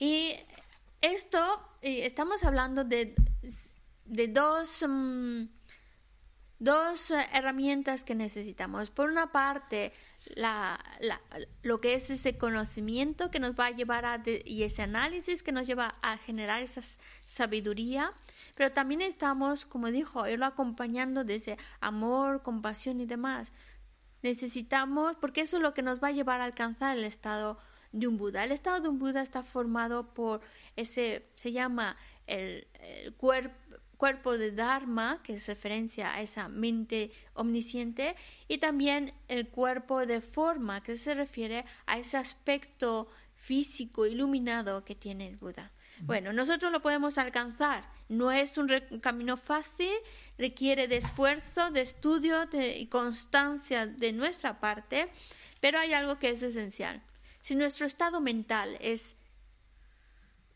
[0.00, 0.34] Y
[1.00, 1.38] esto,
[1.80, 3.14] estamos hablando de,
[4.04, 5.44] de dos, mm,
[6.58, 8.90] dos herramientas que necesitamos.
[8.90, 9.92] Por una parte,
[10.34, 10.76] la,
[11.62, 15.52] lo que es ese conocimiento que nos va a llevar a, y ese análisis que
[15.52, 16.80] nos lleva a generar esa
[17.26, 18.12] sabiduría,
[18.56, 23.52] pero también estamos, como dijo, irlo acompañando de ese amor, compasión y demás.
[24.22, 27.58] Necesitamos, porque eso es lo que nos va a llevar a alcanzar el estado
[27.92, 28.44] de un Buda.
[28.44, 30.40] El estado de un Buda está formado por
[30.76, 31.96] ese, se llama
[32.26, 32.66] el,
[33.96, 38.16] cuerpo de Dharma, que es referencia a esa mente omnisciente,
[38.48, 44.94] y también el cuerpo de forma, que se refiere a ese aspecto físico iluminado que
[44.94, 45.70] tiene el Buda.
[46.04, 47.84] Bueno, nosotros lo podemos alcanzar.
[48.08, 48.68] No es un
[49.00, 49.92] camino fácil,
[50.36, 55.08] requiere de esfuerzo, de estudio y constancia de nuestra parte,
[55.60, 57.00] Pero hay algo que es esencial.
[57.40, 59.14] Si nuestro estado mental es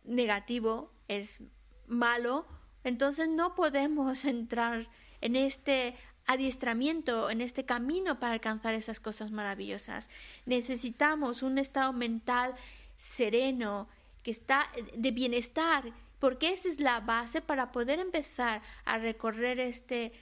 [0.03, 1.41] negativo, es
[1.87, 2.49] malo,
[2.83, 4.89] entonces no podemos entrar
[5.21, 5.95] en este
[6.27, 10.11] adiestramiento, en este camino para alcanzar esas cosas maravillosas.
[10.45, 12.57] Necesitamos un estado mental
[12.97, 13.89] sereno,
[14.27, 15.85] que está de bienestar,
[16.19, 20.13] porque esa es la base para poder empezar a recorrer este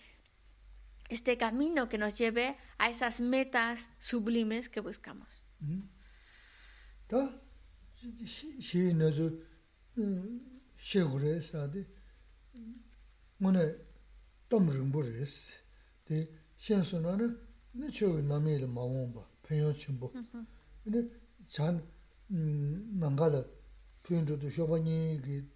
[1.08, 5.42] este camino que nos lleve a esas metas sublimes que buscamos.
[24.04, 25.50] 표현도 쇼바니 그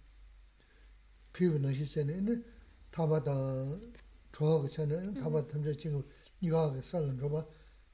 [1.33, 2.43] 표현을 시세는
[2.91, 3.31] 타바다
[4.31, 6.03] 좋아하고 저는 타바 탐제 지금
[6.41, 7.45] 네가 살은 줘봐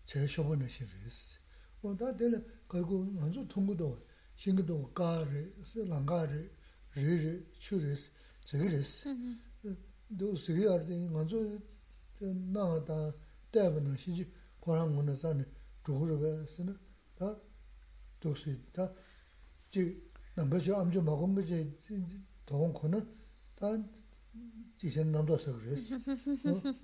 [0.05, 1.39] 제 쇼바는 시리스
[1.81, 4.01] 뭐다 되는 결국 먼저 통고도
[4.35, 6.49] 신고도 가르 슬랑가르
[6.95, 8.09] 르르 추르스
[8.39, 9.15] 제르스
[10.17, 11.35] 도 스위어데 먼저
[12.53, 13.13] 나다
[13.51, 15.45] 대부분 시지 고랑 문에서는
[15.83, 16.77] 조르가 쓰는
[17.15, 17.35] 다
[18.19, 18.91] 도시 다
[19.69, 20.01] 지,
[20.35, 21.77] 남버죠 암주 먹은 거지
[22.45, 23.07] 도움 거는
[23.55, 23.67] 다
[24.77, 25.97] 지신 남도서 그랬어.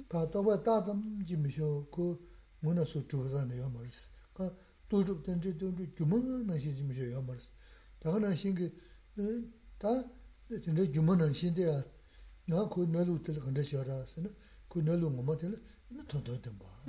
[0.08, 2.18] 다 또봐 다좀 지미쇼 그
[2.62, 4.08] 문어서 조사네요 말스.
[4.34, 4.56] 그
[4.88, 7.52] 도적 된지 된지 규모는 지미쇼요 말스.
[8.00, 8.72] 다가는 신기
[9.78, 9.88] 다
[10.64, 11.84] 진짜 규모는 신데야.
[12.46, 14.34] 나그 널로 들 건데 싫어라서는
[14.70, 15.62] 그 널로 뭐 들.
[15.90, 16.84] 너 더더 봐.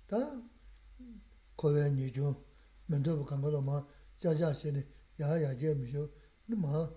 [0.05, 0.41] Ta
[1.55, 2.35] kowe nijun,
[2.85, 3.85] mendobu kangalo ma,
[4.17, 6.11] jaja shene, yaa yaa jaya misho,
[6.47, 6.89] ina ma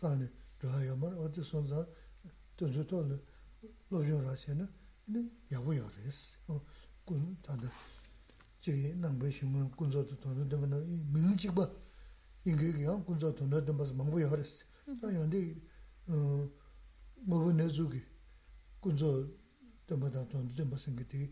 [0.00, 1.88] zani, raya yamar, wadi sonza,
[2.54, 3.20] tonso tolu,
[3.88, 4.68] lobzhon ra shene,
[5.06, 6.38] ina yabu yaa risi.
[7.04, 7.68] 군 다들
[8.60, 11.68] 제 남배 신문 군조도 돈도 되면 민직 봐
[12.44, 14.64] 인게요 군조 돈도 좀 봐서 망고 열었어
[15.00, 15.54] 또 연대
[16.06, 16.48] 어
[17.16, 18.02] 뭐는 내주기
[18.80, 19.28] 군조
[19.86, 21.30] 때마다 돈도 좀 봐서 그때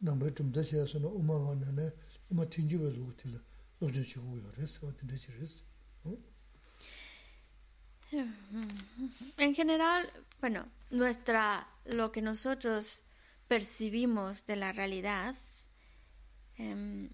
[0.00, 1.90] 남배 좀 다시해서는 엄마만네
[2.30, 3.28] 엄마 튕기버도 못해
[3.80, 5.64] 로저 시고 열었어 어떻게 되지랬어
[9.36, 10.10] En general,
[10.40, 13.02] bueno, nuestra lo que nosotros
[13.48, 15.36] percibimos de la realidad,
[16.56, 17.10] em,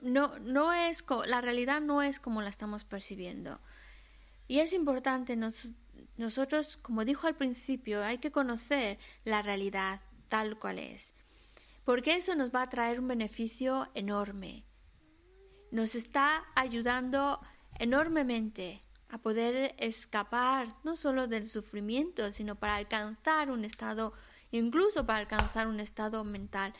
[0.00, 3.60] no, no es la realidad no es como la estamos percibiendo.
[4.48, 5.36] Y es importante,
[6.16, 11.14] nosotros, como dijo al principio, hay que conocer la realidad tal cual es,
[11.84, 14.64] porque eso nos va a traer un beneficio enorme.
[15.70, 17.40] Nos está ayudando
[17.78, 24.12] enormemente a poder escapar no solo del sufrimiento, sino para alcanzar un estado
[24.52, 26.74] incluso para alcanzar un estado mental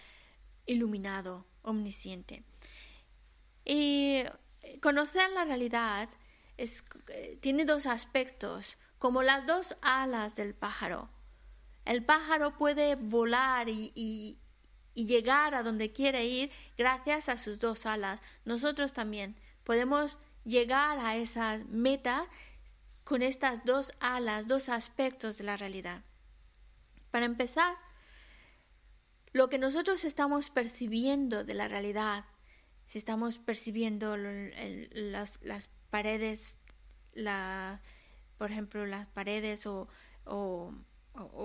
[0.67, 2.45] iluminado, omnisciente.
[3.73, 4.25] Y
[4.83, 6.09] conocer la realidad
[7.41, 11.09] tiene dos aspectos, como las dos alas del pájaro.
[11.85, 14.41] El pájaro puede volar y,
[14.97, 18.21] llegar a donde quiere ir gracias a sus dos alas.
[18.45, 22.27] Nosotros también podemos llegar a esa meta
[23.05, 26.03] con estas dos alas, dos aspectos de la realidad.
[27.13, 27.77] Para empezar,
[29.33, 32.25] lo que nosotros estamos percibiendo de la realidad,
[32.85, 35.39] si estamos percibiendo las,
[35.91, 36.59] paredes,
[37.15, 37.81] la,
[38.39, 39.89] por ejemplo, las paredes o,
[40.25, 40.73] o,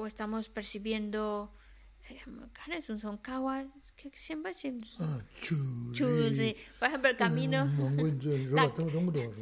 [0.07, 1.51] estamos percibiendo
[2.97, 4.51] son kawa que siempre
[4.99, 5.19] ah,
[6.79, 7.71] por ejemplo el camino.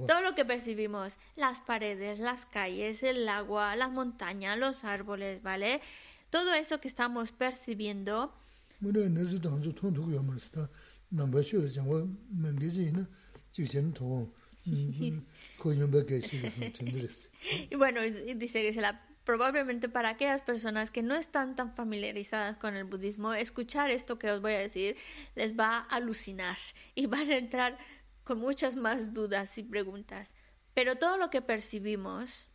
[0.07, 5.81] Todo lo que percibimos las paredes las calles el agua las montañas los árboles vale
[6.29, 8.33] todo eso que estamos percibiendo
[17.69, 22.57] y bueno dice que se la probablemente para aquellas personas que no están tan familiarizadas
[22.57, 24.97] con el budismo, escuchar esto que os voy a decir
[25.35, 26.57] les va a alucinar
[26.95, 27.77] y van a entrar
[28.23, 30.33] con muchas más dudas y preguntas.
[30.73, 32.49] Pero todo lo que percibimos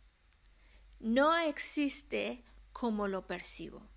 [0.99, 3.87] no existe como lo percibo.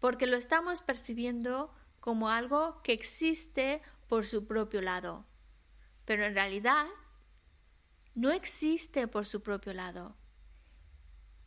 [0.00, 1.72] Porque lo estamos percibiendo
[2.04, 5.24] como algo que existe por su propio lado.
[6.04, 6.84] Pero en realidad
[8.14, 10.14] no existe por su propio lado.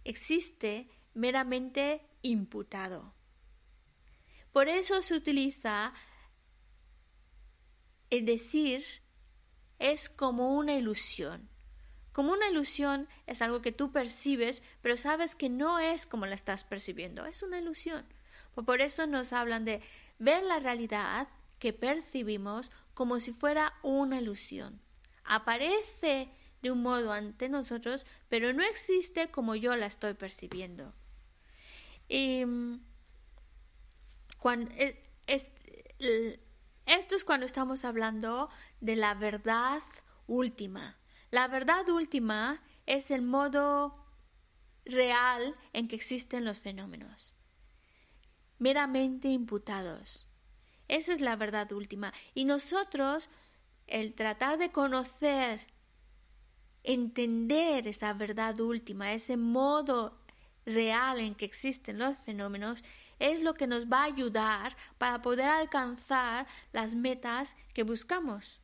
[0.03, 3.13] Existe meramente imputado.
[4.51, 5.93] Por eso se utiliza
[8.09, 8.83] es decir,
[9.77, 11.51] es como una ilusión.
[12.11, 16.33] Como una ilusión es algo que tú percibes, pero sabes que no es como la
[16.33, 18.07] estás percibiendo, es una ilusión.
[18.65, 19.83] Por eso nos hablan de
[20.19, 21.27] ver la realidad
[21.59, 24.81] que percibimos como si fuera una ilusión.
[25.23, 26.29] Aparece
[26.61, 30.93] de un modo ante nosotros, pero no existe como yo la estoy percibiendo.
[32.07, 32.79] Y mm,
[34.39, 34.71] cuando,
[35.97, 38.49] esto es cuando estamos hablando
[38.81, 39.81] de la verdad
[40.27, 40.97] última.
[41.31, 44.05] La verdad última es el modo
[44.85, 47.33] real en que existen los fenómenos,
[48.59, 50.27] meramente imputados.
[50.87, 52.13] Esa es la verdad última.
[52.33, 53.29] Y nosotros,
[53.87, 55.67] el tratar de conocer,
[56.83, 60.17] entender esa verdad última, ese modo
[60.65, 62.83] real en que existen los fenómenos,
[63.19, 68.61] es lo que nos va a ayudar para poder alcanzar las metas que buscamos.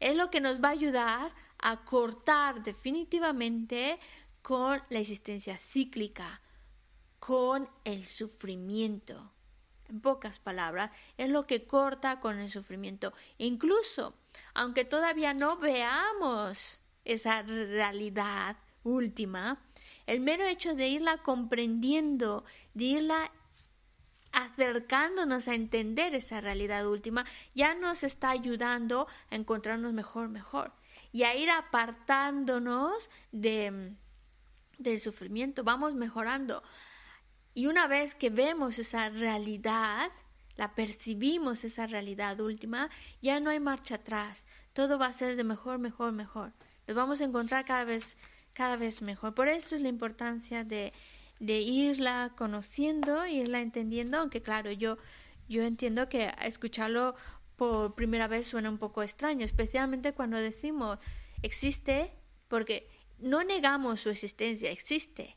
[0.00, 3.98] Es lo que nos va a ayudar a cortar definitivamente
[4.42, 6.40] con la existencia cíclica,
[7.20, 9.30] con el sufrimiento.
[9.88, 13.12] En pocas palabras, es lo que corta con el sufrimiento.
[13.38, 14.14] Incluso,
[14.54, 19.60] aunque todavía no veamos esa realidad última,
[20.06, 22.44] el mero hecho de irla comprendiendo,
[22.74, 23.32] de irla
[24.32, 30.72] acercándonos a entender esa realidad última, ya nos está ayudando a encontrarnos mejor, mejor
[31.12, 33.92] y a ir apartándonos de,
[34.78, 35.64] del sufrimiento.
[35.64, 36.62] Vamos mejorando.
[37.54, 40.10] Y una vez que vemos esa realidad,
[40.56, 42.90] la percibimos esa realidad última,
[43.20, 44.46] ya no hay marcha atrás.
[44.72, 46.52] Todo va a ser de mejor, mejor, mejor.
[46.86, 48.16] Nos vamos a encontrar cada vez,
[48.52, 49.34] cada vez mejor.
[49.34, 50.92] Por eso es la importancia de
[51.40, 54.98] de irla conociendo, irla entendiendo, aunque claro, yo,
[55.48, 57.16] yo entiendo que escucharlo
[57.56, 60.98] por primera vez suena un poco extraño, especialmente cuando decimos
[61.42, 62.12] existe,
[62.48, 65.36] porque no negamos su existencia, existe,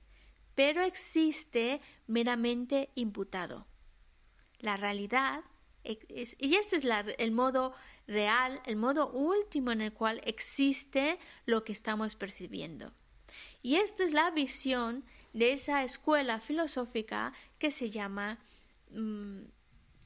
[0.56, 3.68] pero existe meramente imputado.
[4.60, 5.44] La realidad,
[5.84, 6.86] y ese es
[7.18, 7.74] el modo
[8.08, 12.94] real, el modo último en el cual existe lo que estamos percibiendo.
[13.62, 18.40] Y esta es la visión de esa escuela filosófica que se llama
[18.92, 19.40] mm,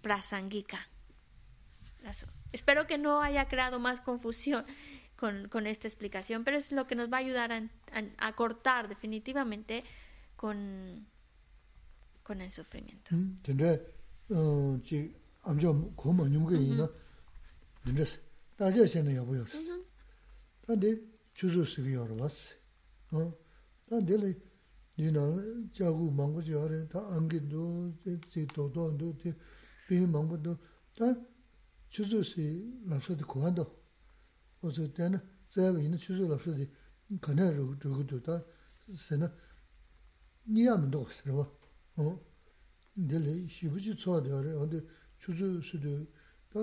[0.01, 0.87] Prasangika.
[2.53, 4.65] Espero que no haya creado más confusión
[5.17, 9.83] con, esta explicación, pero es lo que nos va a ayudar a, cortar definitivamente
[10.37, 11.05] con,
[12.23, 13.15] con el sufrimiento.
[13.41, 13.81] Tendré,
[14.83, 16.85] chi, amchá kōma nyumka yīna,
[17.83, 18.05] tendré,
[18.59, 19.63] dājā xēnā yabu yorsi.
[20.67, 20.93] Tāndé,
[21.33, 22.53] chūsū sīki yorvasi.
[23.89, 24.31] Tāndé lī,
[25.01, 25.23] yīna,
[25.73, 27.65] jāgu māngu chī hārē, tā āngi dō,
[28.29, 29.33] tī tōtō dō, tī
[29.89, 30.53] bīhi māngu dō,
[30.99, 31.11] tā
[31.89, 32.45] chūsū sī
[32.85, 33.65] lāpsā tī kuhā dō.
[34.61, 36.69] Oso tēnā, zāyā yīna chūsū lāpsā tī
[37.25, 38.41] kānyā rūgu dō, tā
[38.93, 39.31] sēnā,
[40.47, 41.47] 니암 독스로.
[41.97, 42.19] 어?
[42.95, 44.81] 근데 시부지 쳐야 돼 근데
[45.19, 46.05] 주주 수도
[46.49, 46.59] 다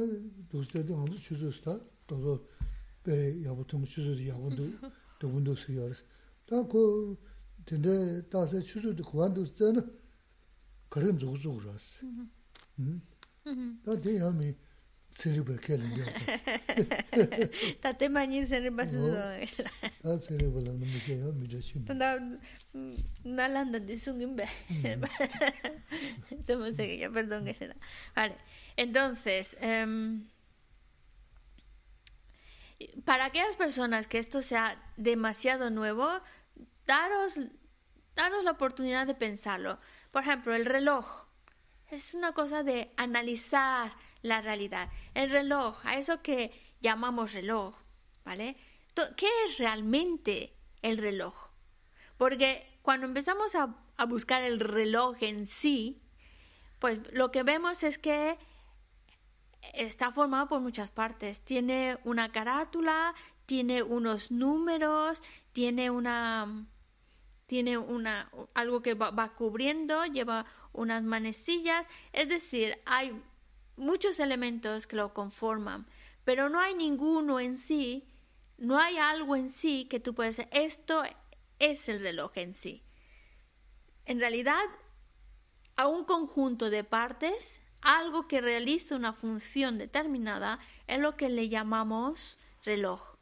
[0.48, 1.78] 도스대도 아무 주주스다.
[2.06, 2.48] 도도
[3.04, 4.62] 배 야부통 주주 야부도
[5.20, 6.02] 도분도 쓰여.서
[6.46, 7.16] 다고
[7.66, 9.84] 근데 다세 주주도 그만도 쓰잖아.
[10.88, 12.04] 그런 조수 그러스
[12.78, 13.02] 음
[13.84, 14.54] 다 대함이
[15.14, 15.54] tsiriba
[18.86, 19.16] su zo.
[20.02, 21.84] Ta tsiriba la nami ke yami jashim.
[21.84, 22.18] Tanda
[23.24, 24.46] nalanda di sungimbe.
[26.44, 27.76] Se me sé ya, perdón que será.
[28.14, 28.36] Vale,
[28.76, 29.56] entonces...
[29.62, 30.26] Um,
[33.04, 36.08] para aquellas personas que esto sea demasiado nuevo,
[36.86, 37.38] daros,
[38.14, 39.78] daros la oportunidad de pensarlo.
[40.10, 41.06] Por ejemplo, el reloj.
[41.90, 43.92] Es una cosa de analizar
[44.24, 44.88] la realidad.
[45.12, 47.76] El reloj, a eso que llamamos reloj,
[48.24, 48.56] ¿vale?
[49.16, 51.34] ¿Qué es realmente el reloj?
[52.16, 55.98] Porque cuando empezamos a, a buscar el reloj en sí,
[56.78, 58.38] pues lo que vemos es que
[59.74, 61.42] está formado por muchas partes.
[61.42, 63.14] Tiene una carátula,
[63.44, 65.22] tiene unos números,
[65.52, 66.66] tiene una
[67.46, 73.22] tiene una, algo que va, cubriendo, lleva unas manecillas, es decir, hay
[73.76, 75.86] muchos elementos que lo conforman,
[76.24, 78.08] pero no hay ninguno en sí,
[78.56, 81.02] no hay algo en sí que tú puedes decir, esto
[81.58, 82.82] es el reloj en sí.
[84.06, 84.64] En realidad,
[85.76, 91.48] a un conjunto de partes, algo que realiza una función determinada, es lo que le
[91.48, 93.16] llamamos reloj.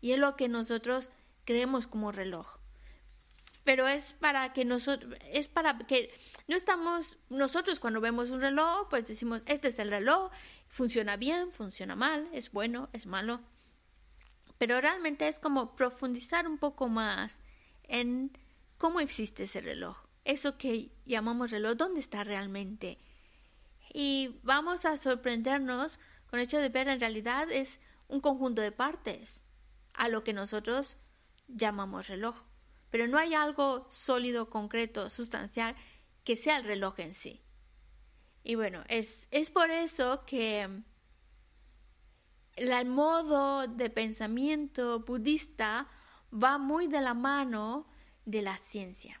[0.00, 1.10] Y es lo que nosotros
[1.44, 2.57] creemos como reloj.
[3.68, 6.10] Pero es para que nosotros, es para que
[6.46, 10.32] no estamos, nosotros cuando vemos un reloj, pues decimos, este es el reloj,
[10.68, 13.42] funciona bien, funciona mal, es bueno, es malo.
[14.56, 17.40] Pero realmente es como profundizar un poco más
[17.82, 18.32] en
[18.78, 22.96] cómo existe ese reloj, eso que llamamos reloj, ¿dónde está realmente?
[23.92, 26.00] Y vamos a sorprendernos
[26.30, 29.44] con el hecho de ver en realidad es un conjunto de partes
[29.92, 30.96] a lo que nosotros
[31.48, 32.47] llamamos reloj.
[32.90, 35.74] Pero no hay algo sólido, concreto, sustancial
[36.24, 37.42] que sea el reloj en sí.
[38.42, 40.68] Y bueno, es, es por eso que
[42.56, 45.86] el modo de pensamiento budista
[46.32, 47.86] va muy de la mano
[48.24, 49.20] de la ciencia.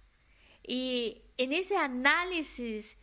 [0.63, 2.97] Y en ese análisis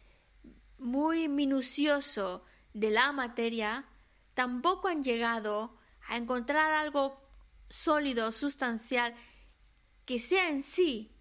[0.79, 3.87] muy minucioso de la materia,
[4.35, 5.77] tampoco han llegado
[6.09, 7.21] a encontrar algo
[7.69, 9.15] sólido, sustancial,
[10.05, 11.15] que sea en sí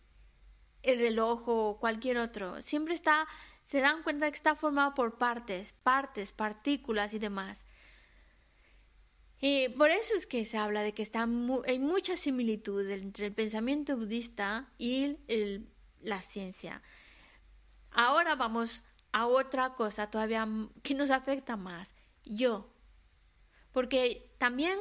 [0.84, 2.62] el reloj o cualquier otro.
[2.62, 3.28] Siempre está,
[3.64, 7.66] se dan cuenta que está formado por partes, partes, partículas y demás.
[9.40, 11.28] Y por eso es que se habla de que está
[11.68, 15.18] hay mucha similitud entre el pensamiento budista y
[16.02, 16.82] la ciencia.
[17.92, 20.48] Ahora vamos a otra cosa todavía
[20.84, 21.96] que nos afecta más,
[22.26, 22.72] yo.
[23.72, 24.80] Porque también,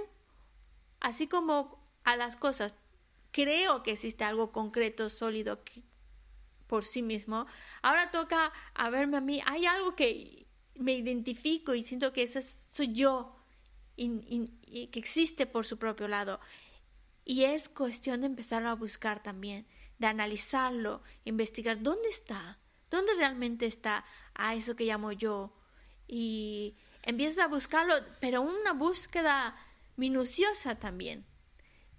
[1.01, 2.75] así como a las cosas,
[3.31, 5.61] creo que existe algo concreto, sólido
[6.67, 7.47] por sí mismo,
[7.83, 12.41] ahora toca a verme a mí, hay algo que me identifico y siento que eso
[12.43, 13.37] soy yo
[13.97, 16.41] que existe por su propio lado.
[17.25, 19.67] Y es cuestión de empezar a buscar también,
[19.99, 22.59] de analizarlo, investigar dónde está,
[22.91, 24.05] dónde realmente está
[24.35, 25.53] a eso que llamo yo.
[26.07, 29.57] Y empieza a buscarlo, pero una búsqueda
[29.97, 31.25] minuciosa también.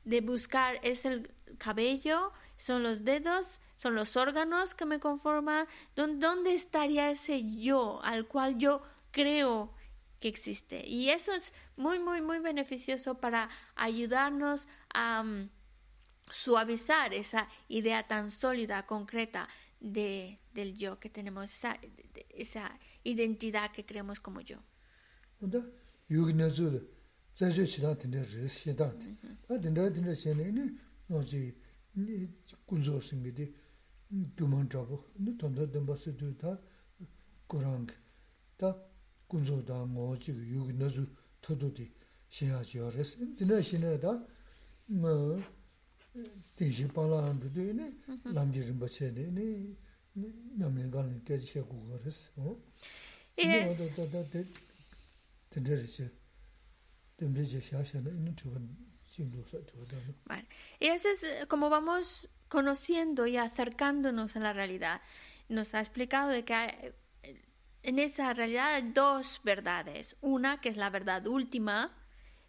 [0.03, 6.53] De buscar, es el cabello, son los dedos, son los órganos que me conforman, ¿dónde
[6.53, 9.73] estaría ese yo al cual yo creo
[10.19, 10.85] que existe.
[10.87, 15.49] Y eso es muy, muy, muy beneficioso para ayudarnos a mm,
[16.29, 19.47] suavizar esa idea tan sólida, concreta
[19.79, 21.73] de, del yo que tenemos, esa,
[22.13, 24.57] de, esa identidad que creemos como yo.
[46.23, 46.87] Kunzo da ngo chi yu nazu todo di xia xia res dina xina da ma
[46.87, 47.93] ti xi pa la han de ne
[48.33, 51.97] lam ji rim ba che ne ne nam ne ga ne ke xia gu ga
[52.03, 52.61] res o
[53.35, 54.45] es da da de
[55.49, 56.09] de de xia
[57.17, 58.49] de de xia xia ne ne chu
[59.09, 60.47] sin lo sa chu da vale.
[60.79, 65.01] Y eso es como vamos conociendo y acercándonos a la realidad
[65.49, 66.93] nos ha explicado de que hay,
[67.83, 70.17] en esa realidad hay dos verdades.
[70.21, 71.95] Una que es la verdad última,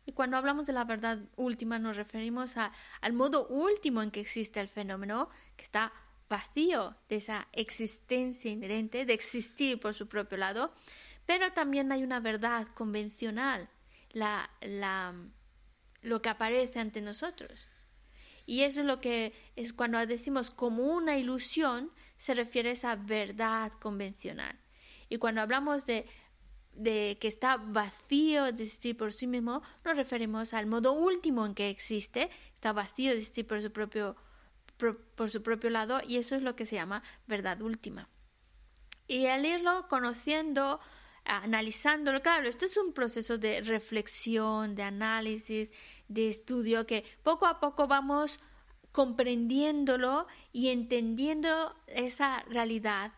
[0.08, 4.58] y cuando hablamos de la verdad última nos referimos al modo último en que existe
[4.58, 5.92] el fenómeno, que está
[6.30, 10.72] vacío de esa existencia inherente, de existir por su propio lado,
[11.26, 13.68] pero también hay una verdad convencional,
[14.08, 14.48] la,
[16.00, 17.68] lo que aparece ante nosotros.
[18.46, 22.96] Y eso es lo que es cuando decimos como una ilusión, se refiere a esa
[22.96, 24.58] verdad convencional.
[25.10, 26.06] Y cuando hablamos de,
[26.78, 31.54] de que está vacío de existir por sí mismo, nos referimos al modo último en
[31.54, 34.16] que existe, está vacío de existir por su propio,
[35.16, 38.08] por, su propio lado, y eso es lo que se llama verdad última.
[39.08, 40.78] Y al irlo conociendo,
[41.24, 45.72] analizándolo, claro, esto es un proceso de reflexión, de análisis,
[46.06, 48.38] de estudio, que poco a poco vamos
[48.92, 53.12] comprendiéndolo y entendiendo esa realidad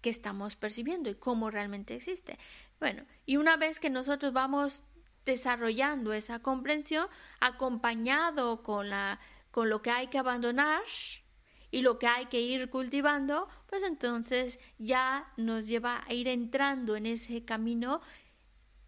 [0.00, 2.38] que estamos percibiendo y cómo realmente existe.
[2.78, 4.84] Bueno, y una vez que nosotros vamos
[5.24, 7.08] desarrollando esa comprensión,
[7.40, 9.18] acompañado con, la,
[9.50, 10.82] con lo que hay que abandonar
[11.70, 16.96] y lo que hay que ir cultivando, pues entonces ya nos lleva a ir entrando
[16.96, 18.00] en ese camino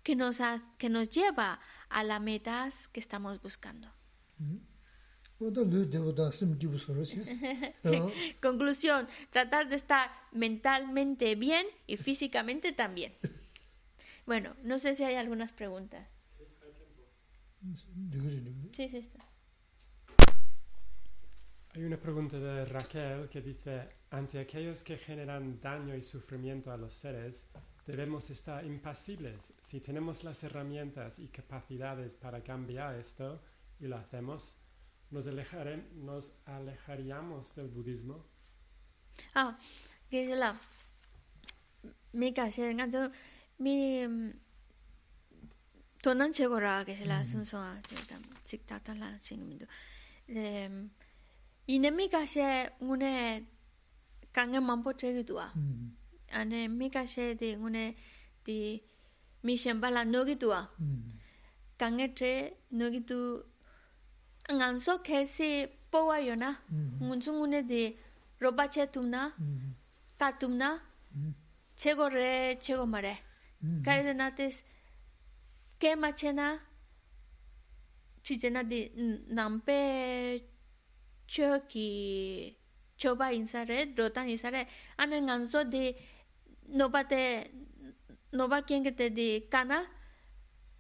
[0.03, 0.39] que nos,
[0.79, 3.93] que nos lleva a las metas que estamos buscando.
[8.43, 13.15] Conclusión, tratar de estar mentalmente bien y físicamente también.
[14.29, 16.07] Bueno, no sé si hay algunas preguntas.
[18.75, 19.25] Sí, sí, está.
[21.71, 26.77] Hay una pregunta de Raquel que dice, ante aquellos que generan daño y sufrimiento a
[26.77, 27.47] los seres,
[27.87, 29.55] debemos estar impasibles.
[29.67, 33.41] Si tenemos las herramientas y capacidades para cambiar esto
[33.81, 34.59] y lo hacemos,
[35.11, 35.27] nos,
[35.95, 38.27] nos alejaríamos del budismo.
[39.35, 39.59] Ah,
[40.11, 40.61] que es la...
[42.13, 42.61] Mi casi,
[43.63, 43.75] mi
[46.03, 48.17] tonan chego ra ke la sun so a che da
[48.49, 49.67] chik ta ta la ching mi do
[50.29, 50.91] em
[51.67, 52.47] ine mi ka she
[52.81, 53.13] ngune
[54.37, 55.47] kange mampo che gi duwa
[56.39, 57.85] ane mi ka she de ngune
[58.45, 58.59] di
[59.45, 60.61] mi shen ba la no gi duwa
[61.81, 62.33] kange che
[62.79, 63.19] no gi du
[64.57, 65.51] ngan so ke se
[65.91, 66.51] po wa yo na
[67.01, 67.83] ngun chung ngune de
[68.43, 69.23] roba che tum na
[70.21, 70.69] ka tum na
[71.81, 73.15] chego re chego mare
[73.85, 74.63] Kare nates
[75.79, 76.59] ke ma che na
[78.23, 78.91] chi chena di
[79.31, 79.79] nampe
[81.27, 82.57] cho ki
[82.97, 84.67] choba insare rotan insare
[84.97, 85.95] ane nganzo di
[86.69, 87.51] noba te
[88.33, 89.83] noba kenge te di kana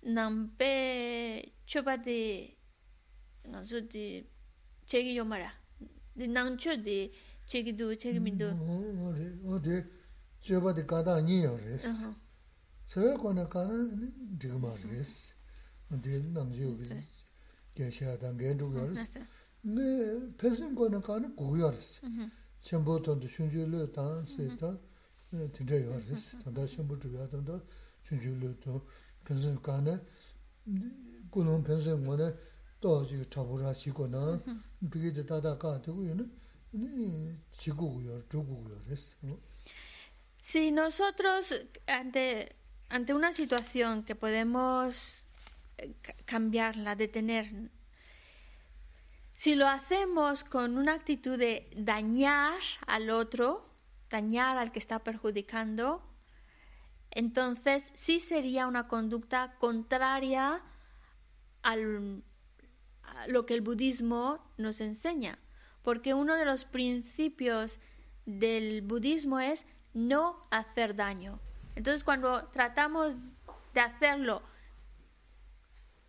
[0.02, 2.54] nampe choba di
[3.48, 4.24] nganzo di
[4.84, 5.50] chegi yomara
[6.12, 7.10] di nangcho di
[7.44, 8.46] chegi du chegi mindu
[9.46, 9.84] o de
[10.40, 11.82] choba di kada ni yores
[12.88, 13.74] sāyā kōna kāna
[14.40, 15.10] dhīga mā rīs,
[15.92, 17.00] dhī nām jīyo bī
[17.76, 19.16] gyāshā dāng gyān dhūg yā rīs,
[19.68, 19.88] nē
[20.40, 21.90] pēsīm kōna kāna gōg yā rīs,
[22.64, 24.72] chēmbō tāndu shūnchū lō tāng sī tā
[25.58, 27.58] tīndā yā rīs, tāndā chēmbō dhūg yā tāndā
[28.08, 28.80] shūnchū lō tō
[29.28, 29.98] pēsīm kāna,
[31.34, 32.30] kūnōng pēsīm kōna
[32.80, 34.22] tō jī chabū rā shī kōna,
[34.80, 36.24] bīgī dhī tātā kā tīgu yā nē
[37.52, 38.22] chī gōg yā
[38.88, 39.10] rīs,
[40.40, 41.52] Si nosotros
[41.86, 42.56] ante
[42.88, 45.24] ante una situación que podemos
[45.78, 45.94] eh,
[46.24, 47.70] cambiarla, detener,
[49.34, 52.58] si lo hacemos con una actitud de dañar
[52.88, 53.72] al otro,
[54.10, 56.02] dañar al que está perjudicando,
[57.10, 60.60] entonces sí sería una conducta contraria
[61.62, 62.24] al,
[63.28, 65.38] lo que el budismo nos enseña,
[65.82, 67.78] porque uno de los principios
[68.26, 71.40] del budismo es no hacer daño.
[71.78, 73.14] Entonces cuando tratamos
[73.72, 74.42] de hacerlo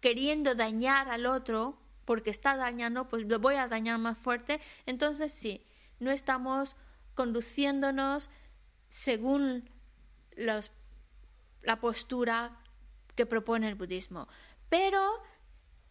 [0.01, 5.31] queriendo dañar al otro, porque está dañando, pues lo voy a dañar más fuerte, entonces
[5.31, 5.63] sí,
[5.99, 6.75] no estamos
[7.13, 8.31] conduciéndonos
[8.87, 9.69] según
[10.35, 12.63] la postura
[13.13, 14.27] que propone el budismo.
[14.69, 15.21] Pero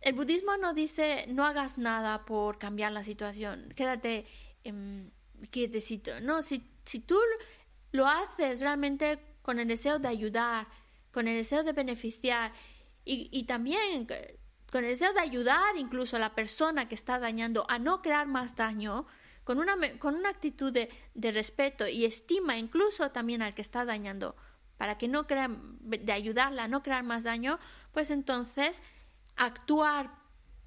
[0.01, 4.27] el budismo no dice no hagas nada por cambiar la situación, quédate
[4.65, 5.11] eh,
[5.53, 6.21] quietecito.
[6.21, 7.17] No, si, si tú
[7.93, 10.67] lo haces realmente con el deseo de ayudar,
[11.11, 12.53] con el deseo de beneficiar
[13.07, 14.07] y, también
[14.71, 18.27] con el deseo de ayudar incluso a la persona que está dañando a no crear
[18.27, 19.07] más daño,
[19.45, 20.91] con una, con una actitud de,
[21.33, 24.37] respeto y estima incluso también al que está dañando,
[24.77, 25.49] para que no crea,
[25.81, 27.59] de ayudarla a no crear más daño,
[27.93, 28.83] pues entonces
[29.35, 30.11] actuar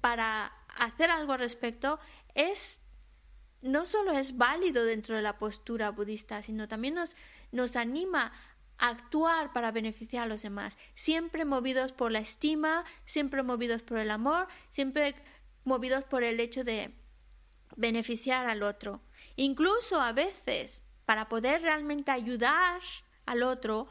[0.00, 0.46] para
[0.76, 2.00] hacer algo al respecto
[2.34, 2.80] es
[3.60, 7.14] no solo es válido dentro de la postura budista, sino también nos,
[7.52, 8.32] nos anima
[8.82, 14.10] actuar para beneficiar a los demás, siempre movidos por la estima, siempre movidos por el
[14.10, 15.14] amor, siempre
[15.64, 16.92] movidos por el hecho de
[17.76, 19.00] beneficiar al otro.
[19.36, 22.80] Incluso a veces, para poder realmente ayudar
[23.24, 23.86] al otro,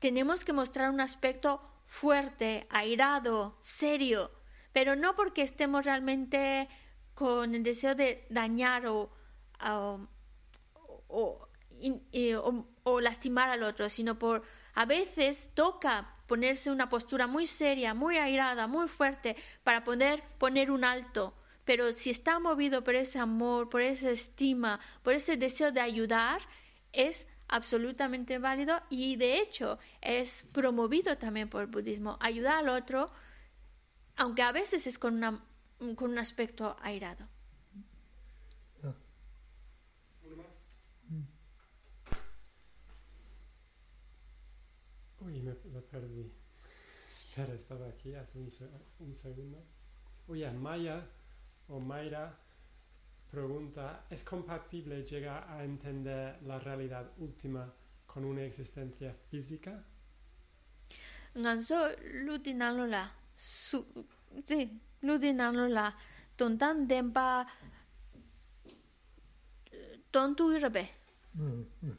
[0.00, 4.30] tenemos que mostrar un aspecto fuerte, airado, serio,
[4.74, 6.68] pero no porque estemos realmente
[7.14, 9.10] con el deseo de dañar o,
[13.00, 14.42] lastimar al otro, sino por
[14.74, 20.70] a veces toca ponerse una postura muy seria, muy airada, muy fuerte para poder poner
[20.70, 21.34] un alto.
[21.64, 26.40] Pero si está movido por ese amor, por esa estima, por ese deseo de ayudar,
[26.92, 32.16] es absolutamente válido y de hecho es promovido también por el budismo.
[32.20, 33.12] Ayudar al otro,
[34.16, 35.44] aunque a veces es con, una,
[35.94, 37.28] con un aspecto airado.
[45.72, 46.32] lo perdí.
[47.10, 49.64] Espera, estaba aquí hace un, segundo.
[50.28, 51.06] Oye, Maya
[51.68, 52.38] o Mayra
[53.30, 57.72] pregunta, ¿es compatible llegar a entender la realidad última
[58.06, 59.84] con una existencia física?
[61.34, 61.88] Ganso
[62.24, 63.86] ludinalola, su,
[64.44, 64.80] sí,
[66.86, 67.46] dempa,
[70.10, 70.90] tontu irbe.
[71.34, 71.98] Mm, mm.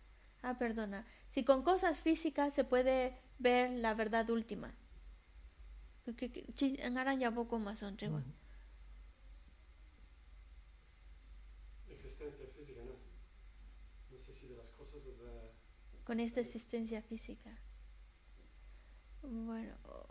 [0.43, 1.05] Ah, perdona.
[1.29, 4.73] Si con cosas físicas se puede ver la verdad última.
[11.89, 13.03] Existencia física, no, es-
[14.11, 15.51] no sé si de las cosas o de...
[16.03, 17.51] Con esta existencia física.
[19.23, 20.05] Bueno, oh.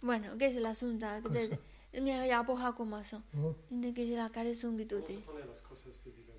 [0.00, 1.06] Bueno, ¿qué es el asunto?
[3.70, 4.30] Ni que se la
[5.62, 6.33] cosas físicas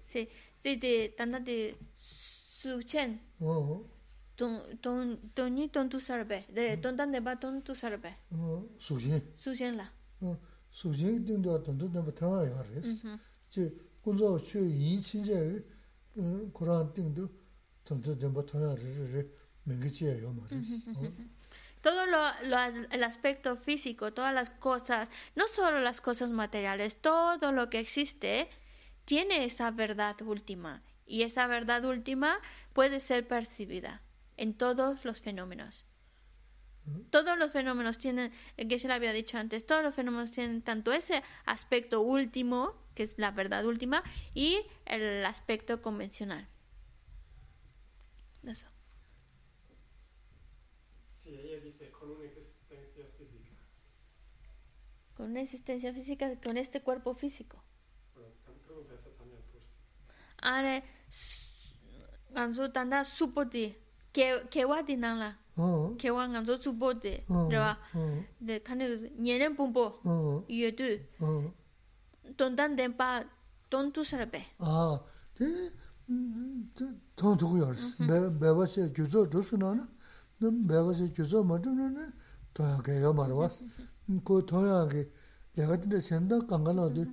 [5.89, 7.75] tu sarbe de tu
[21.85, 22.57] todo lo, lo,
[22.89, 28.49] el aspecto físico, todas las cosas, no solo las cosas materiales, todo lo que existe,
[29.05, 30.83] tiene esa verdad última.
[31.05, 32.39] Y esa verdad última
[32.73, 34.01] puede ser percibida
[34.37, 35.85] en todos los fenómenos.
[37.09, 40.61] Todos los fenómenos tienen, eh, que se le había dicho antes, todos los fenómenos tienen
[40.61, 44.03] tanto ese aspecto último, que es la verdad última,
[44.35, 46.47] y el aspecto convencional.
[48.43, 48.69] Eso.
[51.23, 53.49] Sí, ella dice con una existencia física.
[55.15, 57.63] Con una existencia física, con este cuerpo físico.
[60.44, 60.82] 아래
[62.34, 63.76] 간소 단다 수보디
[64.12, 65.94] 개 개와디 나라 어.
[65.98, 67.46] 개와 간소 수보디 어.
[67.46, 68.24] 그래와 어.
[68.38, 68.86] 네 칸에
[69.18, 70.44] 년년 봄보 어.
[70.48, 70.84] 유에도
[71.20, 71.52] 어.
[72.36, 73.24] 돈단 덴파
[73.68, 75.00] 돈투 사르베 아,
[75.38, 75.46] 네,
[76.10, 76.70] 음,
[77.14, 78.04] 더 두고 열었어.
[78.04, 79.88] 매 매버시 교조 조수나나?
[80.38, 82.12] 너 매버시 교조 맞으면은
[82.52, 83.64] 더하게요 말았어.
[84.24, 85.08] 그 더하게
[85.54, 87.04] 내가 근데 sen다 강간어도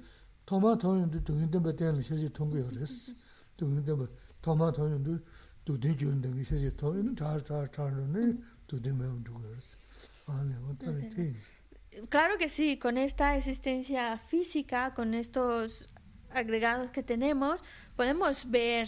[0.46, 2.88] 토마토인도 동인도 배때는 시지 통고 열었
[3.62, 3.62] 어.
[3.62, 4.08] 동인도 뭐
[4.42, 5.20] 토마토인도
[5.66, 9.78] 두대 주는 게 시지 통이는 잘잘 잘는 두대 매운 두고 열었어.
[10.28, 11.34] 아, 내가 타는 테.
[12.10, 15.88] claro que sí con esta existencia física con estos
[16.30, 17.64] agregados que tenemos
[17.96, 18.88] podemos ver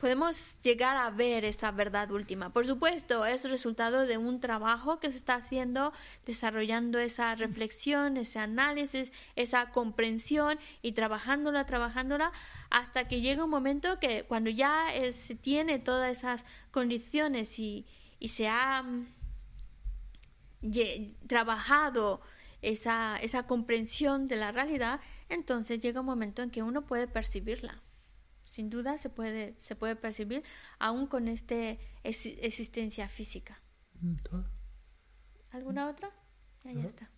[0.00, 2.50] podemos llegar a ver esa verdad última.
[2.50, 5.92] Por supuesto, es resultado de un trabajo que se está haciendo,
[6.24, 12.32] desarrollando esa reflexión, ese análisis, esa comprensión y trabajándola, trabajándola,
[12.70, 17.86] hasta que llega un momento que cuando ya eh, se tiene todas esas condiciones y,
[18.26, 19.06] se ha mm,
[21.26, 22.22] trabajado
[22.62, 27.82] esa, esa comprensión de la realidad, entonces llega un momento en que uno puede percibirla
[28.50, 30.42] sin duda se puede, se puede percibir
[30.78, 33.54] aún con este exi- existencia física.
[34.02, 34.44] 음, 다
[35.52, 36.08] ¿Alguna otra?
[36.64, 37.10] Ya, ya está.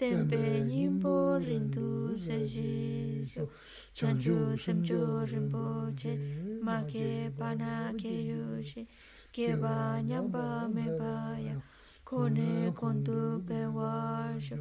[0.00, 1.14] tenpe nyingpo
[1.46, 3.44] rindu seji shu.
[3.96, 5.00] Chanju semju
[5.30, 6.12] rinpo che
[6.62, 8.86] ma ke pana ke yu shi.
[9.34, 11.56] Keba nyangpa mepa ya
[12.08, 13.92] kone kondu pewa
[14.40, 14.56] shu.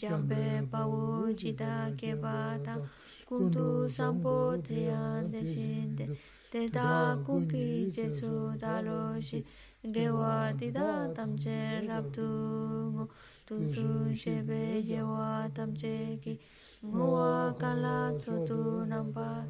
[0.00, 2.86] Jambe pawo jita keba tang
[3.28, 6.06] kundu sampo teyan de shinde
[6.52, 9.44] teta kunki jesu dalo shi
[9.94, 12.28] gewa dida tamche rabdu
[12.94, 13.04] ngu
[13.46, 16.38] tuzu shebe yewa tamche ki
[16.84, 19.44] ngowa kala tsotu nampa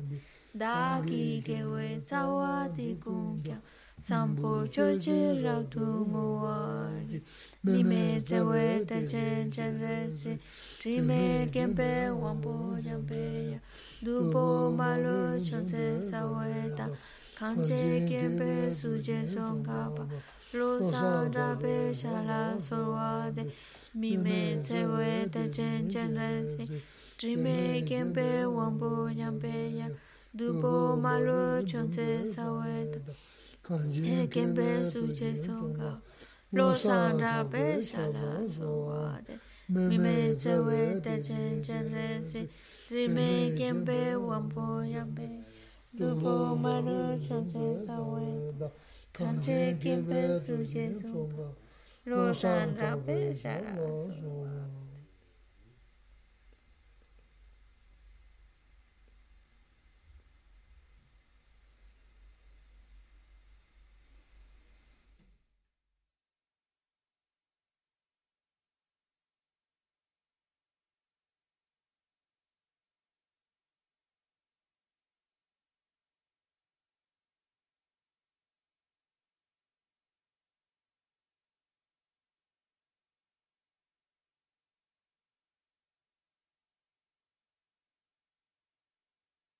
[0.54, 3.58] da ki kewe tsawa ti kumkya
[4.02, 5.80] sampo choche rau tu
[6.10, 6.90] ngowa
[7.64, 10.38] nime tsewe techen chenre si
[10.78, 13.58] trime kempe wampo jampe ya
[14.02, 16.90] dupo malo chonse saweta
[17.38, 20.04] kanche kempe suje songkapa
[20.52, 23.42] lo sa drape shala sorwa de
[24.00, 26.64] mi me tse we te chen chen re si
[27.18, 29.94] tri me kien pe wang bo nyam pe yang
[30.38, 33.00] du po ma lu chon tse sa we ta
[34.14, 35.92] e kien pe su che song ka
[36.56, 39.34] lo san ra pe sha la so wa de
[39.88, 42.48] mi me tse we te chen chen re si
[42.88, 45.28] tri me kien pe wang bo nyam pe
[45.98, 46.34] du po
[46.64, 48.26] ma lu chon tse sa we
[48.58, 48.68] ta
[49.16, 51.63] kan che kien pe su che song ka
[52.06, 54.68] Rosan Rabe Sarasura